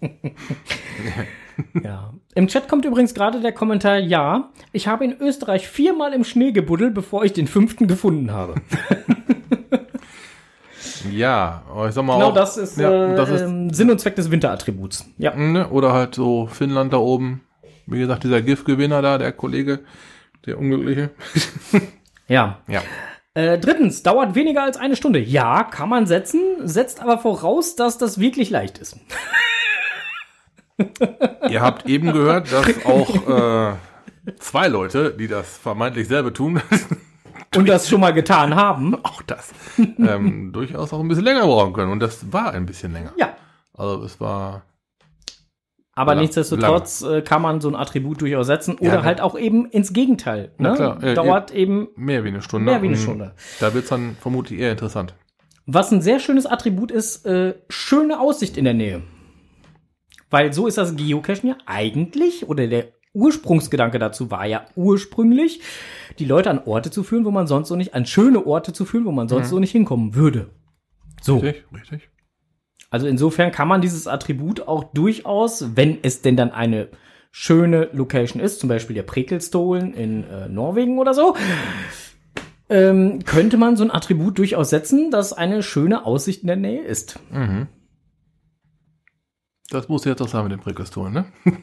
[1.82, 2.14] Ja.
[2.34, 6.52] Im Chat kommt übrigens gerade der Kommentar, ja, ich habe in Österreich viermal im Schnee
[6.52, 8.54] gebuddelt, bevor ich den fünften gefunden habe.
[11.10, 13.90] Ja, aber ich sag mal Genau auch, das ist, ja, äh, das ist ähm, Sinn
[13.90, 15.06] und Zweck des Winterattributs.
[15.18, 15.34] Ja.
[15.34, 17.42] ne, oder halt so Finnland da oben.
[17.86, 19.80] Wie gesagt, dieser GIF-Gewinner da, der Kollege,
[20.46, 21.10] der Unglückliche.
[22.30, 22.58] Ja.
[22.68, 22.82] Ja.
[23.32, 25.18] Äh, drittens, dauert weniger als eine Stunde.
[25.18, 28.98] Ja, kann man setzen, setzt aber voraus, dass das wirklich leicht ist.
[31.48, 33.72] Ihr habt eben gehört, dass auch äh,
[34.38, 36.60] zwei Leute, die das vermeintlich selber tun,
[37.56, 38.94] Und das schon mal getan haben.
[39.04, 41.92] auch das, ähm, durchaus auch ein bisschen länger brauchen können.
[41.92, 43.12] Und das war ein bisschen länger.
[43.16, 43.34] Ja.
[43.74, 44.62] Also es war
[45.94, 49.38] Aber Lang- nichtsdestotrotz äh, kann man so ein Attribut durchaus setzen oder Ja, halt auch
[49.38, 50.52] eben ins Gegenteil.
[50.58, 50.74] Ne?
[50.74, 51.88] klar, äh, Dauert eben.
[51.96, 52.70] mehr wie eine Stunde.
[52.70, 53.34] Mehr wie eine Und Stunde.
[53.60, 55.14] Da wird's dann vermutlich eher interessant.
[55.66, 59.02] Was ein sehr schönes Attribut ist, äh, schöne Aussicht in der Nähe.
[60.30, 65.60] Weil so ist das Geocachen ja eigentlich, oder der Ursprungsgedanke dazu war ja ursprünglich,
[66.18, 68.84] die Leute an Orte zu führen, wo man sonst so nicht, an schöne Orte zu
[68.84, 70.50] führen, wo man sonst so nicht hinkommen würde.
[71.20, 71.38] So.
[71.38, 72.08] Richtig, richtig.
[72.90, 76.88] Also insofern kann man dieses Attribut auch durchaus, wenn es denn dann eine
[77.30, 81.36] schöne Location ist, zum Beispiel der Prekelstolen in äh, Norwegen oder so,
[82.70, 86.82] ähm, könnte man so ein Attribut durchaus setzen, das eine schöne Aussicht in der Nähe
[86.82, 87.18] ist.
[89.70, 91.26] Das muss jetzt doch sein mit den Prickelstolen, ne?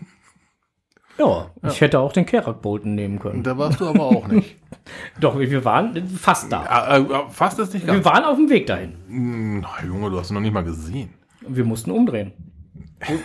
[1.18, 3.42] Ja, ich hätte auch den Kerak Bolton nehmen können.
[3.42, 4.58] Da warst du aber auch nicht.
[5.20, 6.98] Doch, wir waren fast da.
[6.98, 8.06] Äh, fast ist nicht Wir ganz.
[8.06, 8.96] waren auf dem Weg dahin.
[9.08, 11.14] Hm, Na, Junge, du hast ihn noch nicht mal gesehen.
[11.48, 12.34] Wir mussten umdrehen.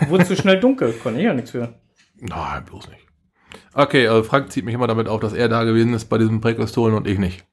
[0.08, 1.74] Wurde zu schnell dunkel, konnte ich ja nichts für.
[2.20, 3.06] Nein, bloß nicht.
[3.74, 6.40] Okay, also Frank zieht mich immer damit auf, dass er da gewesen ist bei diesem
[6.40, 7.44] Prickelstolen und ich nicht.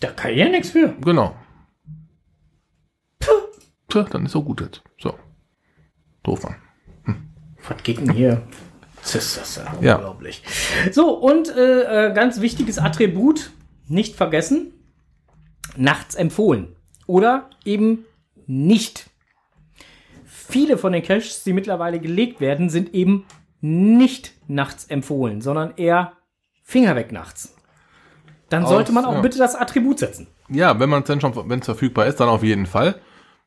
[0.00, 0.94] Da kann ich ja nichts für.
[1.04, 1.34] Genau.
[3.88, 4.82] Tja, dann ist so gut jetzt.
[5.00, 5.14] So.
[6.22, 6.56] Doof an.
[7.68, 8.42] Was geht denn hier?
[9.02, 9.94] Das ist das ja Ja.
[9.96, 10.42] unglaublich.
[10.92, 13.50] So, und äh, äh, ganz wichtiges Attribut,
[13.88, 14.72] nicht vergessen,
[15.76, 16.76] nachts empfohlen.
[17.06, 18.04] Oder eben
[18.46, 19.08] nicht.
[20.24, 23.24] Viele von den Caches, die mittlerweile gelegt werden, sind eben
[23.60, 26.12] nicht nachts empfohlen, sondern eher
[26.62, 27.54] Finger weg nachts.
[28.48, 29.20] Dann Aus- sollte man auch ja.
[29.20, 30.26] bitte das Attribut setzen.
[30.48, 33.00] Ja, wenn man es schon, wenn es verfügbar ist, dann auf jeden Fall.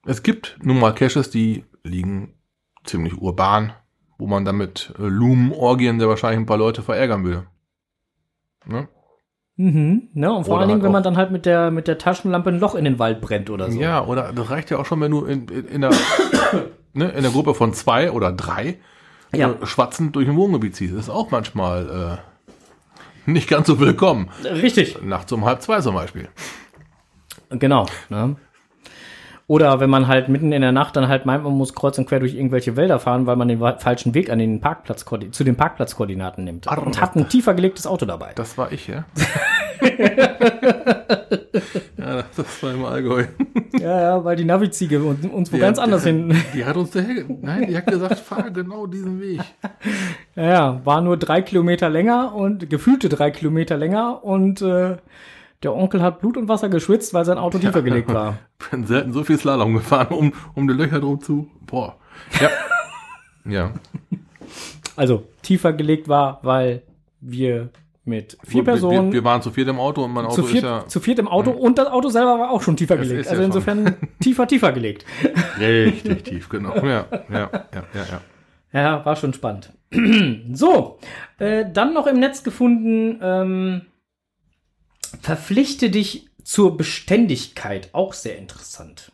[0.05, 2.35] Es gibt nun mal Caches, die liegen
[2.85, 3.73] ziemlich urban,
[4.23, 7.45] wo man damit äh, Lumenorgien sehr wahrscheinlich ein paar Leute verärgern würde.
[8.65, 8.87] Ne?
[9.57, 10.07] Mhm.
[10.13, 10.33] Ne?
[10.33, 12.49] Und vor Oder allen Dingen, halt wenn man dann halt mit der, mit der Taschenlampe
[12.49, 13.77] ein Loch in den Wald brennt oder so.
[13.77, 15.91] Ja, oder das reicht ja auch schon, wenn du in, in, in, der,
[16.93, 18.77] ne, in der Gruppe von zwei oder drei
[19.35, 19.49] Ja.
[19.51, 20.93] äh, schwatzend durch ein Wohngebiet ziehst.
[20.93, 22.21] Das ist auch manchmal
[23.27, 24.29] äh, nicht ganz so willkommen.
[24.45, 25.01] Richtig.
[25.03, 26.29] Nachts um halb zwei zum Beispiel.
[27.49, 27.87] Genau.
[28.07, 28.37] Ne?
[29.47, 32.05] Oder wenn man halt mitten in der Nacht dann halt meint, man muss kreuz und
[32.07, 35.55] quer durch irgendwelche Wälder fahren, weil man den falschen Weg an den Parkplatz zu den
[35.55, 36.67] Parkplatzkoordinaten nimmt.
[36.69, 38.31] Ah, Und hat ein tiefer gelegtes Auto dabei.
[38.35, 39.03] Das war ich, ja.
[41.97, 43.25] ja, das war im Allgäu.
[43.79, 46.33] Ja, ja, weil die Navi-Ziege uns, uns wo ganz anders hin.
[46.53, 49.41] Die hat uns daher, nein, die hat gesagt, fahr genau diesen Weg.
[50.35, 54.97] Ja, ja, war nur drei Kilometer länger und gefühlte drei Kilometer länger und äh,
[55.63, 58.37] Der Onkel hat Blut und Wasser geschwitzt, weil sein Auto tiefer gelegt war.
[58.71, 61.49] bin selten so viel Slalom gefahren, um, um die Löcher drum zu.
[61.65, 61.95] Boah.
[62.41, 62.49] Ja.
[63.49, 63.71] ja.
[64.95, 66.83] Also tiefer gelegt war, weil
[67.21, 67.69] wir
[68.05, 70.63] mit vier Personen Wir, wir waren zu viert im Auto und mein Auto zu, viert,
[70.65, 73.07] ist ja zu viert im Auto und das Auto selber war auch schon tiefer Das
[73.07, 73.25] gelegt.
[73.25, 75.05] ja Also schon- insofern tiefer, tiefer gelegt.
[75.59, 76.75] richtig tief, genau.
[76.75, 78.21] Ja, ja, ja, ja, ja.
[78.73, 79.71] Ja, war schon spannend.
[80.53, 80.97] so,
[81.39, 83.81] äh, dann noch im Netz gefunden, ähm,
[85.21, 87.89] verpflichte dich zur Beständigkeit.
[87.93, 89.11] Auch sehr interessant.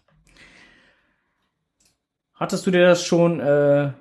[2.34, 3.92] Hattest du dir das schon äh,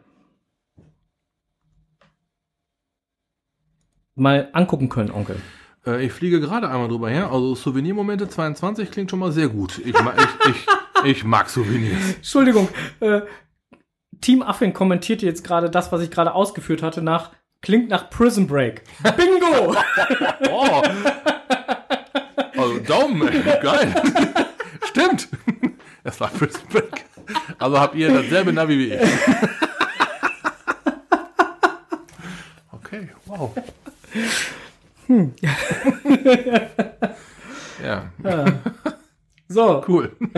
[4.14, 5.40] mal angucken können, Onkel?
[5.84, 7.32] Äh, ich fliege gerade einmal drüber her.
[7.32, 9.78] Also Souvenirmomente 22 klingt schon mal sehr gut.
[9.84, 10.66] Ich, ma ich, ich,
[11.04, 12.14] ich mag Souvenirs.
[12.16, 12.68] Entschuldigung,
[13.00, 13.22] äh,
[14.20, 18.46] Team Affin kommentierte jetzt gerade das, was ich gerade ausgeführt hatte, nach klingt nach Prison
[18.46, 18.84] Break.
[19.16, 19.74] Bingo!
[20.50, 20.82] Oh.
[22.88, 23.94] Daumen, ey, geil.
[24.84, 25.28] Stimmt.
[26.04, 27.04] Es war Prison Break.
[27.58, 29.00] Also habt ihr dasselbe Navi wie ich.
[32.72, 33.54] Okay, wow.
[37.80, 38.10] Ja,
[39.50, 40.14] so, cool.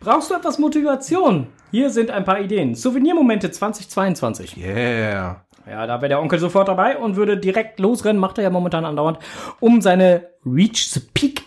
[0.00, 1.46] brauchst du etwas Motivation?
[1.70, 2.74] Hier sind ein paar Ideen.
[2.74, 4.58] Souvenirmomente 2022.
[4.58, 5.45] Yeah.
[5.68, 8.84] Ja, da wäre der Onkel sofort dabei und würde direkt losrennen, macht er ja momentan
[8.84, 9.18] andauernd,
[9.60, 11.42] um seine Reach the Peak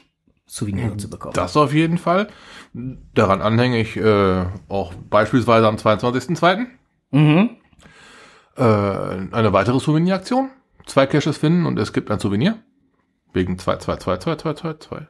[0.45, 1.33] Souvenir zu bekommen.
[1.35, 2.27] Das auf jeden Fall.
[2.73, 6.65] Daran anhänge ich äh, auch beispielsweise am 22.02.
[7.11, 7.51] Mhm.
[8.57, 10.49] Äh, eine weitere Souvenir-Aktion.
[10.85, 12.57] Zwei Caches finden und es gibt ein Souvenir.
[13.31, 15.05] Wegen 22222222.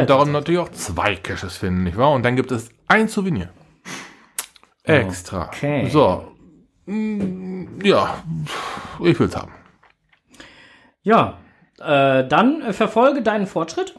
[0.00, 2.12] Und darum natürlich auch zwei Caches finden, nicht wahr?
[2.12, 3.50] Und dann gibt es ein Souvenir.
[4.98, 5.46] Extra.
[5.46, 5.88] Okay.
[5.88, 6.24] So.
[6.86, 8.22] Mm, Ja,
[9.02, 9.52] ich will's haben.
[11.02, 11.38] Ja,
[11.78, 13.98] äh, dann äh, verfolge deinen Fortschritt.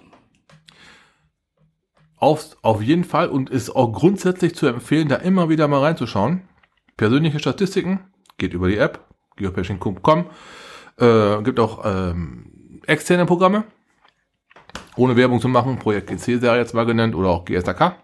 [2.18, 6.48] Auf, auf jeden Fall und ist auch grundsätzlich zu empfehlen, da immer wieder mal reinzuschauen.
[6.96, 9.00] Persönliche Statistiken geht über die App,
[9.38, 10.30] geocaching.com.
[11.00, 13.64] Äh, gibt auch ähm, externe Programme.
[14.98, 17.96] Ohne Werbung zu machen, Projekt GC sei jetzt mal genannt oder auch GSAK.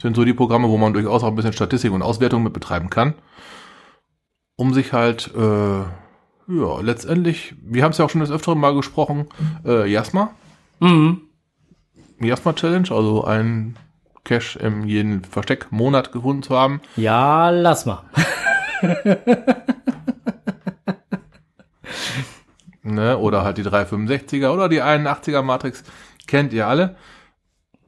[0.00, 2.90] Sind so die Programme, wo man durchaus auch ein bisschen Statistik und Auswertung mit betreiben
[2.90, 3.14] kann.
[4.56, 8.74] Um sich halt, äh, ja, letztendlich, wir haben es ja auch schon des Öfteren mal
[8.74, 9.26] gesprochen,
[9.64, 10.30] äh, Jasma,
[10.80, 11.22] Mhm.
[12.20, 13.76] Jasma Challenge, also ein
[14.24, 16.80] Cache im jeden Versteckmonat gefunden zu haben.
[16.96, 18.02] Ja, lass mal.
[22.86, 23.16] Ne?
[23.16, 25.84] Oder halt die 365er oder die 81er Matrix.
[26.26, 26.96] Kennt ihr alle?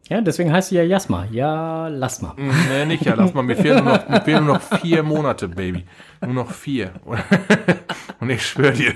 [0.09, 1.27] Ja, deswegen heißt sie ja Jasma.
[1.33, 2.35] Ja, lass mal.
[2.37, 5.49] Ne, nicht ja, lass mal, mir fehlen nur noch, mir fehlen nur noch vier Monate,
[5.49, 5.85] Baby.
[6.25, 6.93] Nur noch vier.
[8.21, 8.95] Und ich schwöre dir,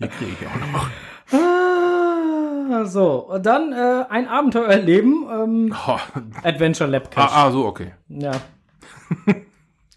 [0.00, 0.88] die kriege ich auch noch.
[1.30, 5.26] Ah, so, und dann äh, ein Abenteuer erleben.
[5.30, 5.98] Ähm, Oh,
[6.42, 7.30] Adventure Lab Cache.
[7.32, 7.92] ah, ah, so, okay.
[8.08, 8.32] Ja.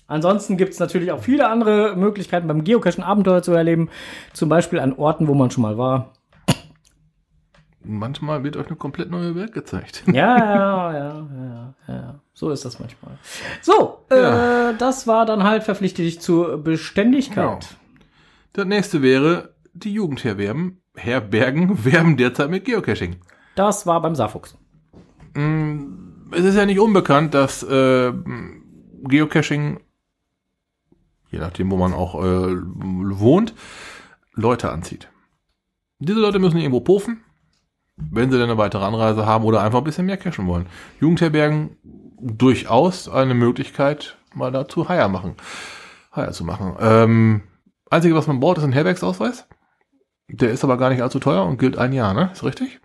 [0.07, 3.89] Ansonsten gibt es natürlich auch viele andere Möglichkeiten beim Geocachen Abenteuer zu erleben.
[4.33, 6.11] Zum Beispiel an Orten, wo man schon mal war.
[7.83, 10.03] Manchmal wird euch eine komplett neue Welt gezeigt.
[10.07, 11.27] Ja, ja, ja,
[11.87, 12.19] ja, ja.
[12.33, 13.17] So ist das manchmal.
[13.61, 14.69] So, Ja.
[14.69, 17.35] äh, das war dann halt verpflichtet dich zur Beständigkeit.
[17.35, 17.59] Genau.
[18.53, 23.15] Das nächste wäre, die Jugendherbergen Herbergen werben derzeit mit Geocaching.
[23.55, 24.57] Das war beim Saarfuchs.
[25.33, 28.11] Es ist ja nicht unbekannt, dass äh,
[29.03, 29.79] Geocaching,
[31.29, 33.53] je nachdem, wo man auch äh, wohnt,
[34.33, 35.09] Leute anzieht.
[35.99, 37.23] Diese Leute müssen irgendwo pofen,
[38.09, 40.65] wenn sie dann eine weitere Anreise haben oder einfach ein bisschen mehr cashen wollen.
[40.99, 41.77] Jugendherbergen
[42.19, 45.35] durchaus eine Möglichkeit, mal dazu Hire machen.
[46.13, 46.75] Hire zu machen.
[46.79, 47.41] Ähm,
[47.89, 49.47] Einzige, was man braucht, ist ein Herbergsausweis.
[50.29, 52.29] Der ist aber gar nicht allzu teuer und gilt ein Jahr, ne?
[52.31, 52.79] Ist richtig?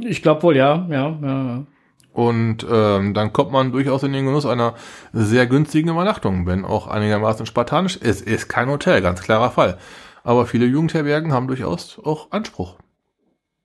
[0.00, 1.44] Ich glaube wohl, ja, ja, ja.
[1.46, 1.66] ja.
[2.12, 4.74] Und ähm, dann kommt man durchaus in den Genuss einer
[5.12, 7.98] sehr günstigen Übernachtung, wenn auch einigermaßen spartanisch.
[8.02, 9.78] Es ist kein Hotel, ganz klarer Fall.
[10.24, 12.76] Aber viele Jugendherbergen haben durchaus auch Anspruch.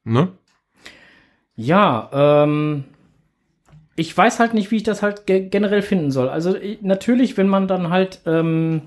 [0.04, 0.34] Ne?
[1.56, 2.10] Ja,
[2.44, 2.86] ähm,
[3.96, 6.30] ich weiß halt nicht, wie ich das halt ge generell finden soll.
[6.30, 8.84] Also ich, natürlich, wenn man dann halt, ähm,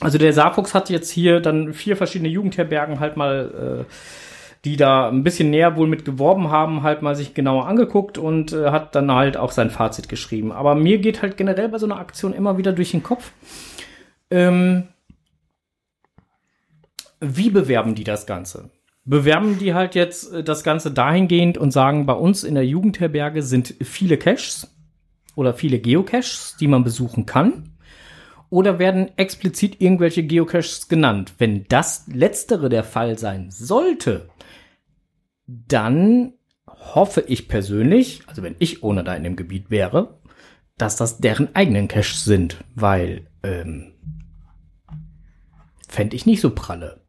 [0.00, 3.92] also der Saarfuchs hat jetzt hier dann vier verschiedene Jugendherbergen halt mal, äh,
[4.64, 8.52] die da ein bisschen näher wohl mit geworben haben, halt mal sich genauer angeguckt und
[8.52, 10.52] äh, hat dann halt auch sein Fazit geschrieben.
[10.52, 13.32] Aber mir geht halt generell bei so einer Aktion immer wieder durch den Kopf.
[14.30, 14.88] Ähm,
[17.20, 18.70] wie bewerben die das Ganze?
[19.08, 23.42] Bewerben die halt jetzt äh, das Ganze dahingehend und sagen, bei uns in der Jugendherberge
[23.42, 24.68] sind viele Caches
[25.34, 27.70] oder viele Geocaches, die man besuchen kann.
[28.50, 31.34] oder werden explizit irgendwelche Geocaches genannt?
[31.38, 34.30] Wenn das letztere der Fall sein sollte,
[35.46, 36.32] dann
[36.66, 40.18] hoffe ich persönlich, also wenn ich ohne da in dem Gebiet wäre,
[40.78, 43.92] dass das deren eigenen Caches sind, weil ähm,
[45.88, 47.00] fände ich nicht so pralle.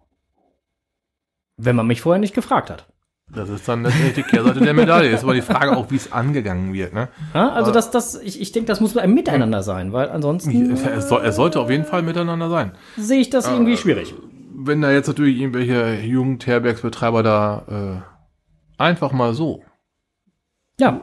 [1.62, 2.88] Wenn man mich vorher nicht gefragt hat.
[3.32, 5.10] Das ist dann letztendlich die Kehrseite der Medaille.
[5.12, 6.93] Ist aber die Frage auch, wie es angegangen wird.
[6.93, 7.10] Ne?
[7.36, 11.12] Ja, also das, das, ich, ich denke, das muss ein Miteinander sein, weil ansonsten Es,
[11.12, 12.72] es sollte auf jeden Fall miteinander sein.
[12.97, 14.16] sehe ich das irgendwie schwierig.
[14.55, 18.01] Wenn da jetzt natürlich irgendwelche Jugendherbergsbetreiber da
[18.80, 19.64] äh, einfach mal so.
[20.80, 21.01] Ja,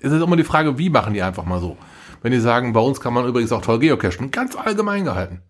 [0.00, 1.76] Es ist immer die Frage, wie machen die einfach mal so?
[2.22, 5.42] Wenn die sagen, bei uns kann man übrigens auch toll geocachen, ganz allgemein gehalten.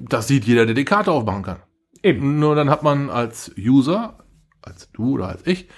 [0.00, 1.58] Das sieht jeder, der die Karte aufmachen kann.
[2.02, 2.38] Eben.
[2.38, 4.18] Nur dann hat man als User,
[4.62, 5.68] als du oder als ich,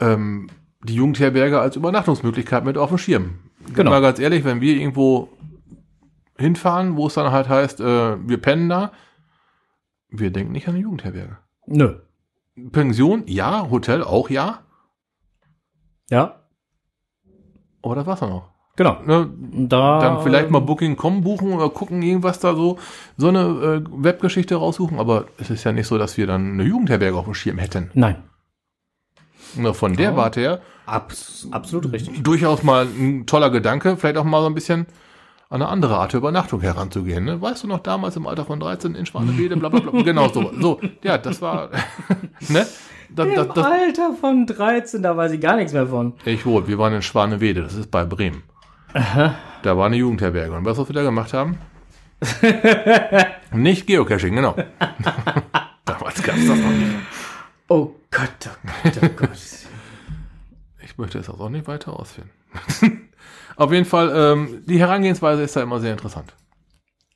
[0.00, 0.48] ähm,
[0.82, 3.38] die Jugendherberge als Übernachtungsmöglichkeit mit auf dem Schirm.
[3.74, 3.90] Genau.
[3.90, 5.28] Mal ganz ehrlich, wenn wir irgendwo
[6.38, 8.92] hinfahren, wo es dann halt heißt, äh, wir pennen da,
[10.08, 11.38] wir denken nicht an eine Jugendherberge.
[11.66, 12.00] Nö.
[12.72, 14.62] Pension, ja, Hotel auch ja,
[16.08, 16.46] Ja,
[17.82, 18.55] aber das war's dann auch.
[18.76, 18.98] Genau.
[19.04, 19.28] Ne,
[19.68, 22.78] Da, dann vielleicht mal Booking.com buchen oder gucken irgendwas da so,
[23.16, 26.64] so eine äh, Webgeschichte raussuchen, aber es ist ja nicht so, dass wir dann eine
[26.64, 27.90] Jugendherberge auf dem Schirm hätten.
[27.94, 28.16] Nein.
[29.56, 32.22] Na, von der Warte her, Abs absolut richtig.
[32.22, 34.86] durchaus mal ein toller Gedanke, vielleicht auch mal so ein bisschen
[35.48, 37.24] an eine andere Art der Übernachtung heranzugehen.
[37.24, 37.40] Ne?
[37.40, 40.02] Weißt du noch, damals im Alter von 13 in Schwanewede, bla bla bla.
[40.04, 40.50] genau so.
[40.60, 41.70] So, ja, das war,
[42.48, 42.66] ne?
[43.08, 46.14] Das, das, Im das, Alter von 13, da weiß ich gar nichts mehr von.
[46.24, 48.42] ich wohl, wir waren in Schwanewede, das ist bei Bremen.
[48.92, 50.54] Da war eine Jugendherberge.
[50.54, 51.58] Und weißt du, was wir da gemacht haben?
[53.52, 54.54] nicht Geocaching, genau.
[55.84, 56.94] damals gab es das noch nicht.
[57.68, 59.30] Oh Gott, oh Gott, oh Gott.
[60.82, 62.30] Ich möchte es auch nicht weiter ausführen.
[63.56, 66.32] Auf jeden Fall, ähm, die Herangehensweise ist da immer sehr interessant.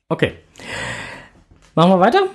[0.09, 0.35] Okay.
[1.73, 2.27] Machen wir weiter?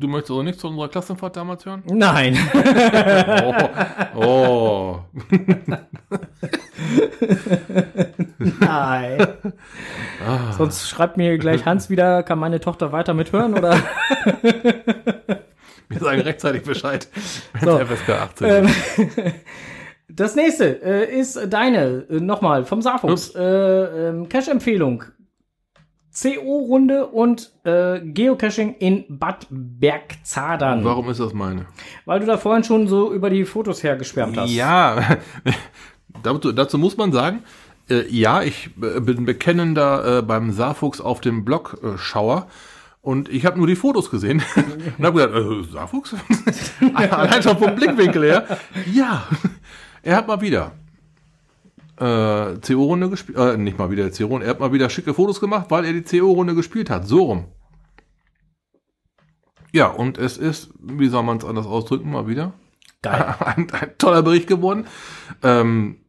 [0.00, 1.82] Du möchtest also nicht zu unserer Klassenfahrt damals hören?
[1.86, 2.36] Nein.
[4.16, 4.98] Oh, oh.
[8.60, 9.26] Nein.
[10.56, 13.76] Sonst schreibt mir gleich Hans wieder, kann meine Tochter weiter mithören oder?
[15.88, 17.08] wir sagen rechtzeitig Bescheid.
[17.62, 17.78] So.
[17.78, 18.48] FSK 18.
[18.48, 18.68] Ähm,
[20.08, 23.34] Das nächste äh, ist deine, äh, nochmal vom Saarfuchs.
[23.34, 25.04] Äh, ähm, Cache-Empfehlung.
[26.12, 30.84] CO-Runde und äh, Geocaching in Bad Bergzadern.
[30.84, 31.66] Warum ist das meine?
[32.04, 34.50] Weil du da vorhin schon so über die Fotos hergeschwärmt hast.
[34.50, 35.18] Ja,
[36.22, 37.44] dazu, dazu muss man sagen,
[37.88, 42.48] äh, ja, ich äh, bin bekennender äh, beim Saarfuchs auf dem Blog äh, Schauer.
[43.02, 44.42] Und ich habe nur die Fotos gesehen
[44.98, 46.14] und habe gedacht, äh, Saarfuchs?
[46.94, 48.58] Allein schon vom Blickwinkel her.
[48.92, 49.26] Ja,
[50.02, 50.72] er hat mal wieder
[52.00, 55.66] äh, CO-Runde gespielt, äh, nicht mal wieder CO-Runde, er hat mal wieder schicke Fotos gemacht,
[55.68, 57.06] weil er die CO-Runde gespielt hat.
[57.06, 57.44] So rum.
[59.72, 62.54] Ja, und es ist, wie soll man es anders ausdrücken, mal wieder,
[63.02, 63.34] Geil.
[63.40, 64.86] ein, ein toller Bericht geworden.
[65.42, 66.04] Ähm,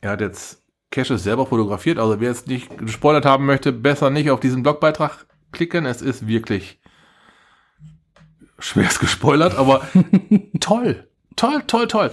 [0.00, 4.30] er hat jetzt Caches selber fotografiert, also wer jetzt nicht gespoilert haben möchte, besser nicht
[4.30, 5.86] auf diesen Blogbeitrag klicken.
[5.86, 6.80] Es ist wirklich
[8.58, 9.86] schwerst gespoilert, aber
[10.60, 12.10] toll, toll, toll, toll.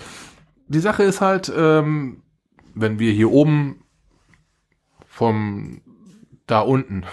[0.68, 2.24] Die Sache ist halt, ähm,
[2.76, 3.84] wenn wir hier oben
[5.06, 5.82] vom
[6.46, 7.04] da unten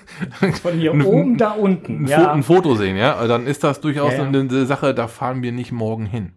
[0.62, 2.04] Von hier Ein- oben da unten.
[2.04, 2.32] ein, Ja.
[2.32, 4.24] ein Foto sehen, ja, dann ist das durchaus Ja, ja.
[4.28, 6.34] eine Sache, da fahren wir nicht morgen hin.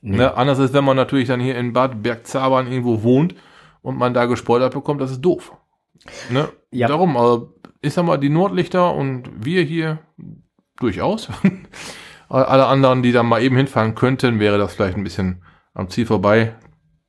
[0.00, 0.16] Nee.
[0.16, 0.36] Ne?
[0.36, 3.34] Anders ist, wenn man natürlich dann hier in Bad Bergzabern irgendwo wohnt
[3.82, 5.52] und man da gespoilert bekommt, das ist doof.
[6.30, 6.48] Ne?
[6.72, 6.88] Ja.
[6.88, 10.00] Darum, also, ich sag mal, die Nordlichter und wir hier
[10.78, 11.28] durchaus.
[12.28, 15.42] Alle anderen, die da mal eben hinfahren könnten, wäre das vielleicht ein bisschen
[15.74, 16.54] am Ziel vorbei,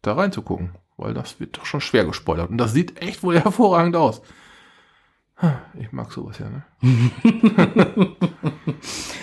[0.02, 0.72] da reinzugucken.
[0.98, 2.50] Weil das wird doch schon schwer gespoilert.
[2.50, 4.22] Und das sieht echt wohl hervorragend aus.
[5.78, 6.64] Ich mag sowas ja, ne?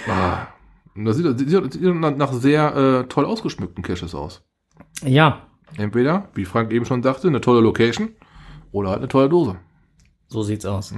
[0.09, 0.47] ah,
[0.95, 4.43] das sieht, sieht, sieht nach sehr äh, toll ausgeschmückten Caches aus.
[5.03, 8.11] ja, Entweder, wie Frank eben schon sagte, eine tolle Location
[8.73, 9.57] oder halt eine tolle Dose.
[10.29, 10.93] so sieht's aus.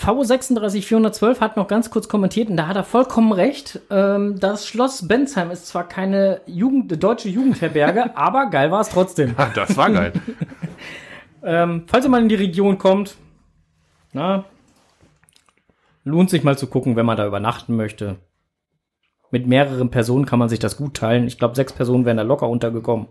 [0.00, 3.80] V36412 hat noch ganz kurz kommentiert und da hat er vollkommen recht.
[3.90, 9.34] Ähm, das Schloss Bensheim ist zwar keine Jugend, deutsche Jugendherberge, aber geil war es trotzdem.
[9.36, 10.12] Ah, das war geil.
[11.40, 13.16] Ähm, falls ihr mal in die Region kommt,
[14.12, 14.44] na,
[16.02, 18.16] lohnt sich mal zu gucken, wenn man da übernachten möchte.
[19.30, 21.28] Mit mehreren Personen kann man sich das gut teilen.
[21.28, 23.06] Ich glaube, sechs Personen wären da locker untergekommen.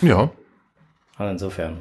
[0.00, 0.30] ja.
[1.16, 1.80] Also insofern.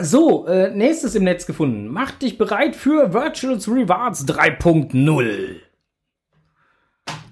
[0.00, 1.88] So, äh, nächstes im Netz gefunden.
[1.88, 5.60] Mach dich bereit für Virtual Rewards 3.0.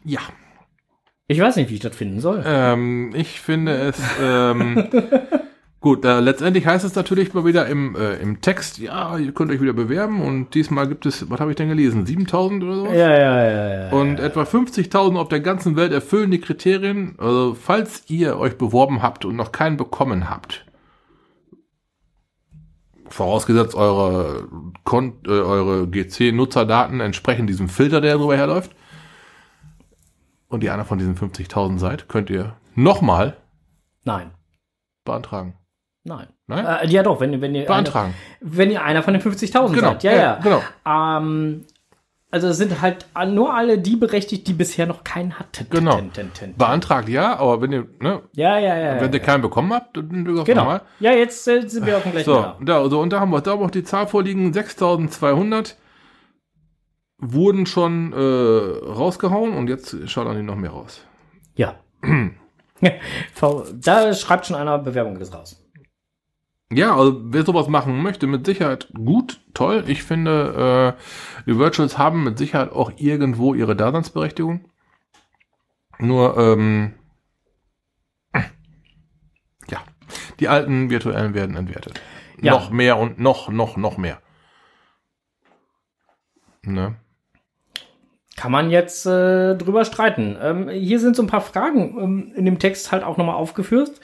[0.04, 0.20] Ja.
[1.26, 2.42] Ich weiß nicht, wie ich das finden soll.
[2.46, 4.88] Ähm, ich finde es ähm,
[5.82, 9.50] Gut, äh, letztendlich heißt es natürlich mal wieder im, äh, im Text, ja, ihr könnt
[9.50, 12.86] euch wieder bewerben und diesmal gibt es, was habe ich denn gelesen, 7000 oder so?
[12.86, 13.90] Ja, ja, ja, ja.
[13.90, 17.16] Und etwa 50.000 auf der ganzen Welt erfüllen die Kriterien.
[17.18, 20.64] Also, falls ihr euch beworben habt und noch keinen bekommen habt,
[23.12, 24.48] vorausgesetzt eure,
[24.84, 28.72] Kon äh, eure GC-Nutzerdaten entsprechen diesem Filter, der darüber herläuft,
[30.48, 33.36] und ihr einer von diesen 50.000 seid, könnt ihr nochmal
[34.04, 34.32] Nein.
[35.04, 35.56] beantragen.
[36.04, 36.26] Nein.
[36.46, 36.66] Nein?
[36.66, 38.12] Äh, ja doch, wenn, wenn ihr Beantragen.
[38.40, 40.02] Eine, wenn ihr einer von den 50.000 Genau, seid.
[40.02, 40.40] Ja, ja, ja.
[40.42, 40.62] genau.
[40.84, 41.64] Ähm,
[42.32, 45.66] also es sind halt nur alle die berechtigt, die bisher noch keinen hatten.
[45.68, 46.00] Genau.
[46.56, 49.00] Beantragt ja, aber wenn ihr, ne, Ja, ja, ja.
[49.00, 49.12] wenn ja.
[49.12, 50.44] ihr keinen bekommen habt, dann Genau.
[50.54, 50.80] nochmal.
[50.98, 53.42] Ja, jetzt äh, sind wir auf dem gleichen So, da, so, und da haben wir,
[53.42, 55.76] da haben wir auch die Zahl vorliegen, 6200
[57.18, 61.02] wurden schon äh, rausgehauen und jetzt schaut an die noch mehr raus.
[61.54, 61.76] Ja.
[63.74, 65.61] Da schreibt schon einer Bewerbung ist raus.
[66.74, 69.84] Ja, also wer sowas machen möchte, mit Sicherheit gut, toll.
[69.88, 74.64] Ich finde, äh, die Virtuals haben mit Sicherheit auch irgendwo ihre Daseinsberechtigung.
[75.98, 76.94] Nur, ähm,
[79.68, 79.82] ja,
[80.40, 82.00] die alten virtuellen werden entwertet.
[82.40, 82.52] Ja.
[82.52, 84.20] Noch mehr und noch, noch, noch mehr.
[86.62, 86.96] Ne?
[88.36, 90.38] Kann man jetzt äh, drüber streiten.
[90.40, 94.00] Ähm, hier sind so ein paar Fragen ähm, in dem Text halt auch nochmal aufgeführt.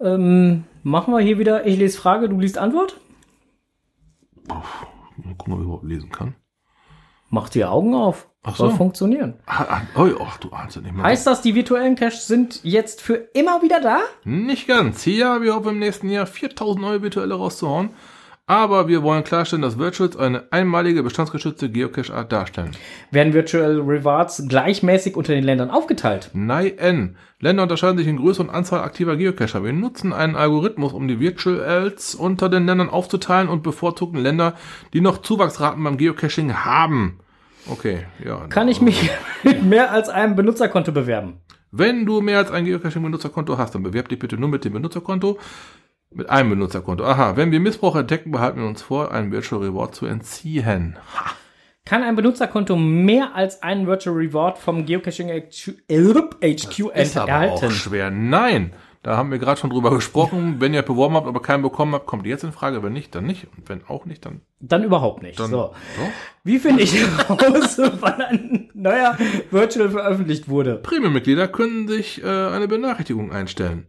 [0.00, 3.00] Ähm, machen wir hier wieder, ich lese Frage, du liest Antwort.
[4.48, 4.62] Mal
[5.36, 6.34] gucken, ob ich überhaupt lesen kann.
[7.30, 8.28] Mach die Augen auf.
[8.42, 8.76] Ach Soll so.
[8.76, 9.34] funktionieren.
[9.46, 11.04] Ah, ah, oh, ach, du ahnst nicht mehr.
[11.04, 14.00] Heißt das, die virtuellen Caches sind jetzt für immer wieder da?
[14.24, 15.04] Nicht ganz.
[15.04, 17.90] Hier, wir hoffen im nächsten Jahr 4000 neue virtuelle rauszuhauen.
[18.46, 22.72] Aber wir wollen klarstellen, dass Virtuals eine einmalige bestandsgeschützte Geocache-Art darstellen.
[23.12, 26.30] Werden Virtual Rewards gleichmäßig unter den Ländern aufgeteilt?
[26.34, 27.16] Nein.
[27.38, 29.62] Länder unterscheiden sich in Größe und Anzahl aktiver Geocacher.
[29.62, 34.54] Wir nutzen einen Algorithmus, um die Virtuals unter den Ländern aufzuteilen und bevorzugen Länder,
[34.92, 37.20] die noch Zuwachsraten beim Geocaching haben.
[37.68, 38.48] Okay, ja.
[38.48, 39.08] Kann ich mich
[39.44, 41.34] mit mehr als einem Benutzerkonto bewerben?
[41.70, 45.38] Wenn du mehr als ein Geocaching-Benutzerkonto hast, dann bewerb dich bitte nur mit dem Benutzerkonto.
[46.14, 47.04] Mit einem Benutzerkonto.
[47.04, 50.98] Aha, wenn wir Missbrauch entdecken, behalten wir uns vor, einen Virtual Reward zu entziehen.
[51.84, 57.66] Kann ein Benutzerkonto mehr als einen Virtual Reward vom Geocaching HQ Ist aber erhalten?
[57.66, 58.10] auch schwer.
[58.10, 60.56] Nein, da haben wir gerade schon drüber gesprochen.
[60.60, 62.82] Wenn ihr beworben habt, aber keinen bekommen habt, kommt die jetzt in Frage.
[62.84, 63.48] Wenn nicht, dann nicht.
[63.56, 65.40] Und wenn auch nicht, dann, Dann überhaupt nicht.
[65.40, 65.56] dann so.
[65.56, 65.74] doch.
[66.44, 69.18] Wie finde ich heraus, wann ein neuer
[69.50, 70.76] Virtual veröffentlicht wurde?
[70.76, 73.86] Premium-Mitglieder können sich äh, eine Benachrichtigung einstellen.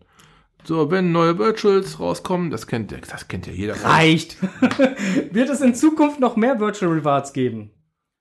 [0.66, 3.76] So, wenn neue Virtuals rauskommen, das kennt, das kennt ja jeder.
[3.84, 4.38] Reicht.
[5.32, 7.72] Wird es in Zukunft noch mehr Virtual Rewards geben?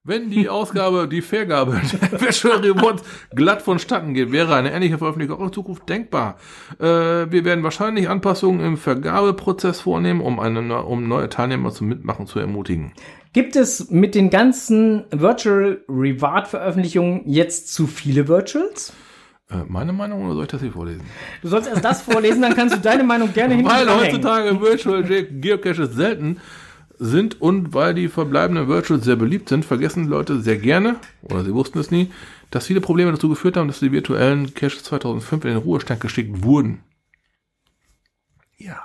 [0.05, 1.81] Wenn die Ausgabe, die Vergabe
[2.11, 3.05] der Virtual Rewards
[3.37, 6.39] glatt vonstatten geht, wäre eine ähnliche Veröffentlichung auch in Zukunft denkbar.
[6.81, 12.27] Äh, wir werden wahrscheinlich Anpassungen im Vergabeprozess vornehmen, um, eine, um neue Teilnehmer zum Mitmachen
[12.27, 12.93] zu ermutigen.
[13.33, 18.93] Gibt es mit den ganzen Virtual Reward Veröffentlichungen jetzt zu viele Virtuals?
[19.53, 21.03] Äh, meine Meinung oder soll ich das hier vorlesen?
[21.43, 25.03] Du sollst erst das vorlesen, dann kannst du deine Meinung gerne hinten Weil heutzutage Virtual
[25.05, 26.39] Ge- Geocaches selten
[26.99, 31.53] sind und weil die verbleibenden Virtuals sehr beliebt sind, vergessen Leute sehr gerne, oder sie
[31.53, 32.11] wussten es nie,
[32.51, 36.45] dass viele Probleme dazu geführt haben, dass die virtuellen Caches 2005 in den Ruhestand geschickt
[36.45, 36.81] wurden.
[38.57, 38.81] Ja.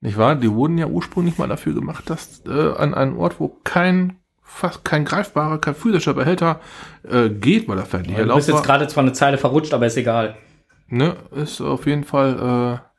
[0.00, 0.34] Nicht wahr?
[0.36, 4.16] Die wurden ja ursprünglich mal dafür gemacht, dass äh, an einem Ort, wo kein
[4.46, 6.60] fast kein greifbarer, kein physischer Behälter
[7.02, 9.96] äh, geht, weil er fertig Du bist jetzt gerade zwar eine Zeile verrutscht, aber ist
[9.96, 10.36] egal.
[10.88, 12.95] Ne, ist auf jeden Fall äh,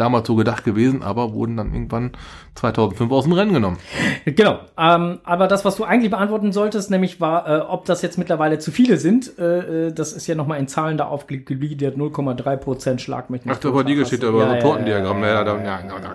[0.00, 2.12] damals so gedacht gewesen, aber wurden dann irgendwann
[2.54, 3.78] 2005 aus dem Rennen genommen.
[4.24, 4.58] Genau.
[4.76, 8.58] Ähm, aber das, was du eigentlich beantworten solltest, nämlich war, äh, ob das jetzt mittlerweile
[8.58, 9.38] zu viele sind.
[9.38, 11.96] Äh, äh, das ist ja nochmal in Zahlen da aufgegliedert.
[11.96, 14.60] 0,3 Prozent Schlag mich nicht Ach, da war die Geschichte hast über du- so ja,
[14.60, 15.20] Tortendiagramm.
[15.22, 15.78] Ja, Ja, ja, da, ja, ja, ja.
[15.78, 16.10] ja, ja, ja.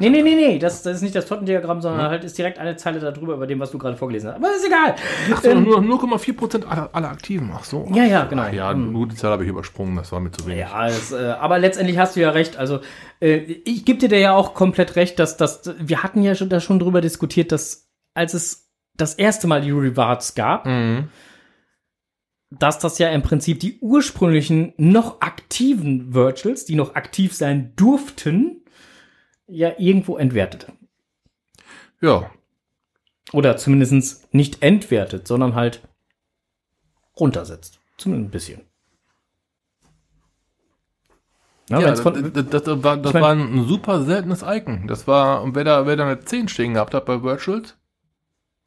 [0.00, 2.76] Nee, nee, nee, nee, das, das ist nicht das Tortendiagramm, sondern halt ist direkt eine
[2.76, 4.36] Zeile darüber, über dem, was du gerade vorgelesen hast.
[4.36, 4.94] Aber ist egal.
[5.34, 7.50] Ach so, nur 0,4 Prozent aller, aller Aktiven.
[7.54, 7.86] Ach so.
[7.92, 8.42] Ja, ja, genau.
[8.48, 10.60] Ach ja, nur die Zahl habe ich übersprungen, das war mir zu wenig.
[10.60, 12.56] Ja, das, äh, aber letztendlich hast du ja recht.
[12.56, 12.80] Also
[13.20, 16.48] äh, ich gebe dir da ja auch komplett recht, dass das wir hatten ja schon
[16.48, 21.08] da schon drüber diskutiert, dass als es das erste Mal die Rewards gab, Mhm.
[22.50, 28.62] dass das ja im Prinzip die ursprünglichen noch aktiven Virtuals, die noch aktiv sein durften,
[29.46, 30.66] ja irgendwo entwertet.
[32.00, 32.30] Ja,
[33.32, 35.80] Oder zumindest nicht entwertet, sondern halt
[37.18, 37.80] runtersetzt.
[37.98, 38.60] Zumindest ein bisschen.
[41.68, 44.42] Ja, ja wenn's das, von, das, das, war, das ich mein- war ein super seltenes
[44.46, 44.86] Icon.
[44.86, 47.76] Das war, und wer da, wer da eine 10 stehen gehabt hat bei Virtuals,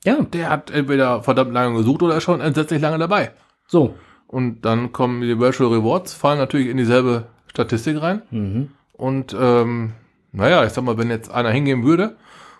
[0.04, 3.32] ja, der hat entweder verdammt lange gesucht oder ist schon entsetzlich lange dabei.
[3.68, 3.95] so.
[4.28, 8.22] Und dann kommen die Virtual Rewards, fallen natürlich in dieselbe Statistik rein.
[8.30, 8.70] Mhm.
[8.93, 9.93] Und ähm,
[10.32, 12.16] naja, ich sag mal, wenn jetzt einer hingehen würde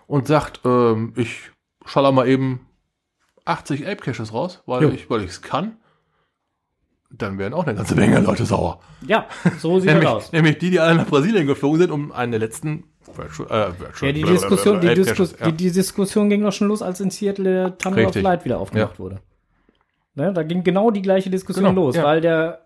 [0.08, 1.52] und sagt, ähm, ich
[1.86, 2.66] schaller mal eben
[3.44, 4.88] 80 Ape Caches raus, weil Jo.
[4.90, 5.76] ich weil ich es kann,
[7.10, 8.80] dann wären auch eine ganze Menge Leute sauer.
[9.06, 9.26] Ja,
[9.58, 10.32] so sieht das Nämlich, aus.
[10.32, 12.84] nämlich die, die alle nach Brasilien geflogen sind, um einen der letzten
[13.14, 15.46] Virtual, äh, Virtual, Ja, die Diskussion, die, Ape Diskus Caches, ja.
[15.50, 18.22] die, die Diskussion ging doch schon los, als in Seattle der Tunnel of Richtig.
[18.22, 19.18] Light wieder aufgemacht wurde.
[20.14, 22.04] Ne, da ging genau die gleiche Diskussion Genau, los, ja.
[22.04, 22.60] weil der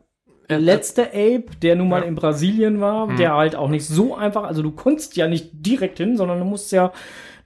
[0.48, 3.16] letzte Ape, der nun mal in Brasilien war, Mhm.
[3.16, 6.44] der halt auch nicht so einfach, also du konntest ja nicht direkt hin, sondern du
[6.44, 6.92] musst ja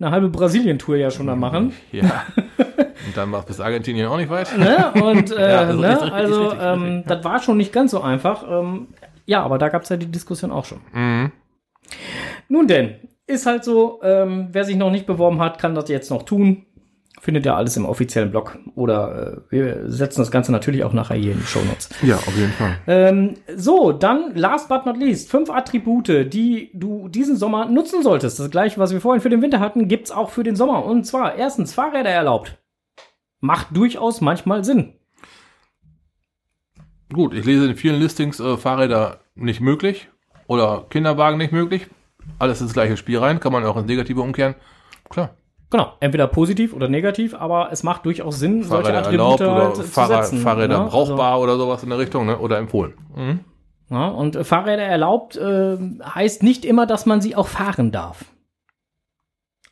[0.01, 1.73] eine halbe Brasilien-Tour ja schon da machen.
[1.93, 2.25] Ja.
[3.07, 4.57] Und dann war es bis Argentinien auch nicht weit.
[4.57, 4.93] Ne?
[5.03, 5.91] Und äh, Ja, also ne?
[5.91, 8.45] richtig, also richtig, ähm, richtig, das war schon nicht ganz so einfach.
[8.49, 8.89] Ähm,
[9.27, 10.81] ja, aber da gab es ja die Diskussion auch schon.
[10.93, 11.33] Mhm.
[12.49, 12.97] Nun denn,
[13.27, 16.65] ist halt so, ähm, wer sich noch nicht beworben hat, kann das jetzt noch tun.
[17.21, 18.59] Findet ihr alles im offiziellen Blog.
[18.75, 21.91] Oder äh, wir setzen das Ganze natürlich auch nachher hier in die Show Notes.
[22.03, 22.77] Ja, auf jeden Fall.
[22.87, 28.39] Ähm, so, dann last but not least, fünf Attribute, die du diesen Sommer nutzen solltest.
[28.39, 30.85] Das gleiche, was wir vorhin für den Winter hatten, gibt's auch für den Sommer.
[30.85, 32.57] Und zwar erstens Fahrräder erlaubt.
[33.41, 34.95] Macht durchaus manchmal Sinn.
[37.13, 40.09] Gut, ich lese in vielen Listings äh, Fahrräder nicht möglich
[40.47, 41.87] oder Kinderwagen nicht möglich.
[42.39, 44.55] Alles ins gleiche Spiel rein, kann man auch ins Negative umkehren.
[45.09, 45.31] Klar,
[45.71, 49.65] Genau, entweder positiv oder negativ, aber es macht durchaus Sinn, solche Fahrräder Attribute erlaubt oder
[49.65, 50.39] halt zu Fahrrad, setzen.
[50.41, 50.89] Fahrräder ne?
[50.89, 52.39] brauchbar oder sowas in der Richtung, ne?
[52.39, 52.95] oder empfohlen.
[53.15, 53.41] Mhm.
[53.91, 57.91] Also, ja, und äh, Fahrräder erlaubt äh, heißt nicht immer, dass man sie auch fahren
[57.91, 58.25] darf.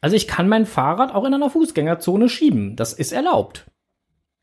[0.06, 2.76] Also ich kann mein Fahrrad auch in einer Fußgängerzone schieben.
[2.76, 3.66] Das ist erlaubt.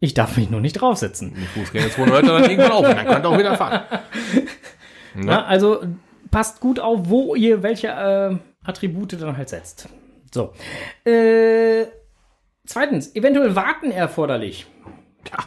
[0.02, 1.34] Ich darf mich nur nicht draufsetzen.
[1.38, 3.84] Die Fußgängerzone hört dann irgendwann auf und dann könnt ihr auch wieder fahren.
[5.16, 5.32] Ne?
[5.32, 5.82] Ja, also
[6.32, 8.36] passt gut auf, wo ihr welche äh,
[8.68, 9.88] Attribute dann halt setzt.
[10.34, 10.52] So.
[11.06, 11.86] Äh,
[12.66, 14.66] zweitens, eventuell warten erforderlich.
[15.32, 15.38] Ja.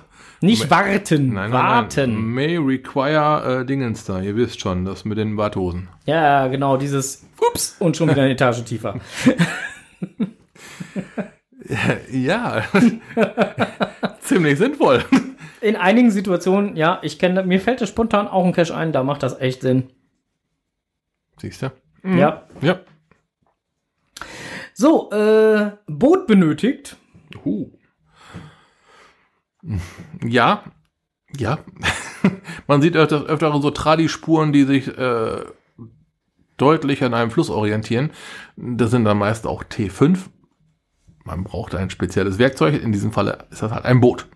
[0.41, 2.12] Nicht warten, Nein, nein, warten.
[2.14, 2.23] nein.
[2.23, 4.21] May require äh, Dingens da.
[4.21, 5.89] Ihr wisst schon, das mit den Badhosen.
[6.07, 9.01] Ja, genau, dieses Ups und schon wieder eine Etage tiefer.
[12.11, 12.65] Ja,
[14.21, 15.05] ziemlich sinnvoll.
[15.61, 19.03] In einigen Situationen, ja, ich kenne, mir fällt das spontan auch ein Cache ein, da
[19.03, 19.91] macht das echt Sinn.
[21.39, 21.73] Siehst du?
[22.05, 22.47] Ja.
[22.61, 22.81] Ja.
[24.75, 26.97] So, äh, Boot benötigt.
[27.45, 27.71] Uh.
[30.25, 30.65] Ja,
[31.37, 31.59] ja.
[32.67, 35.45] Man sieht öfter, öfter so Tradi-Spuren, die sich äh,
[36.57, 38.11] deutlich an einem Fluss orientieren.
[38.57, 40.19] Das sind dann meist auch T5.
[41.25, 42.81] Man braucht ein spezielles Werkzeug.
[42.83, 44.29] In diesem Falle ist das halt ein Boot.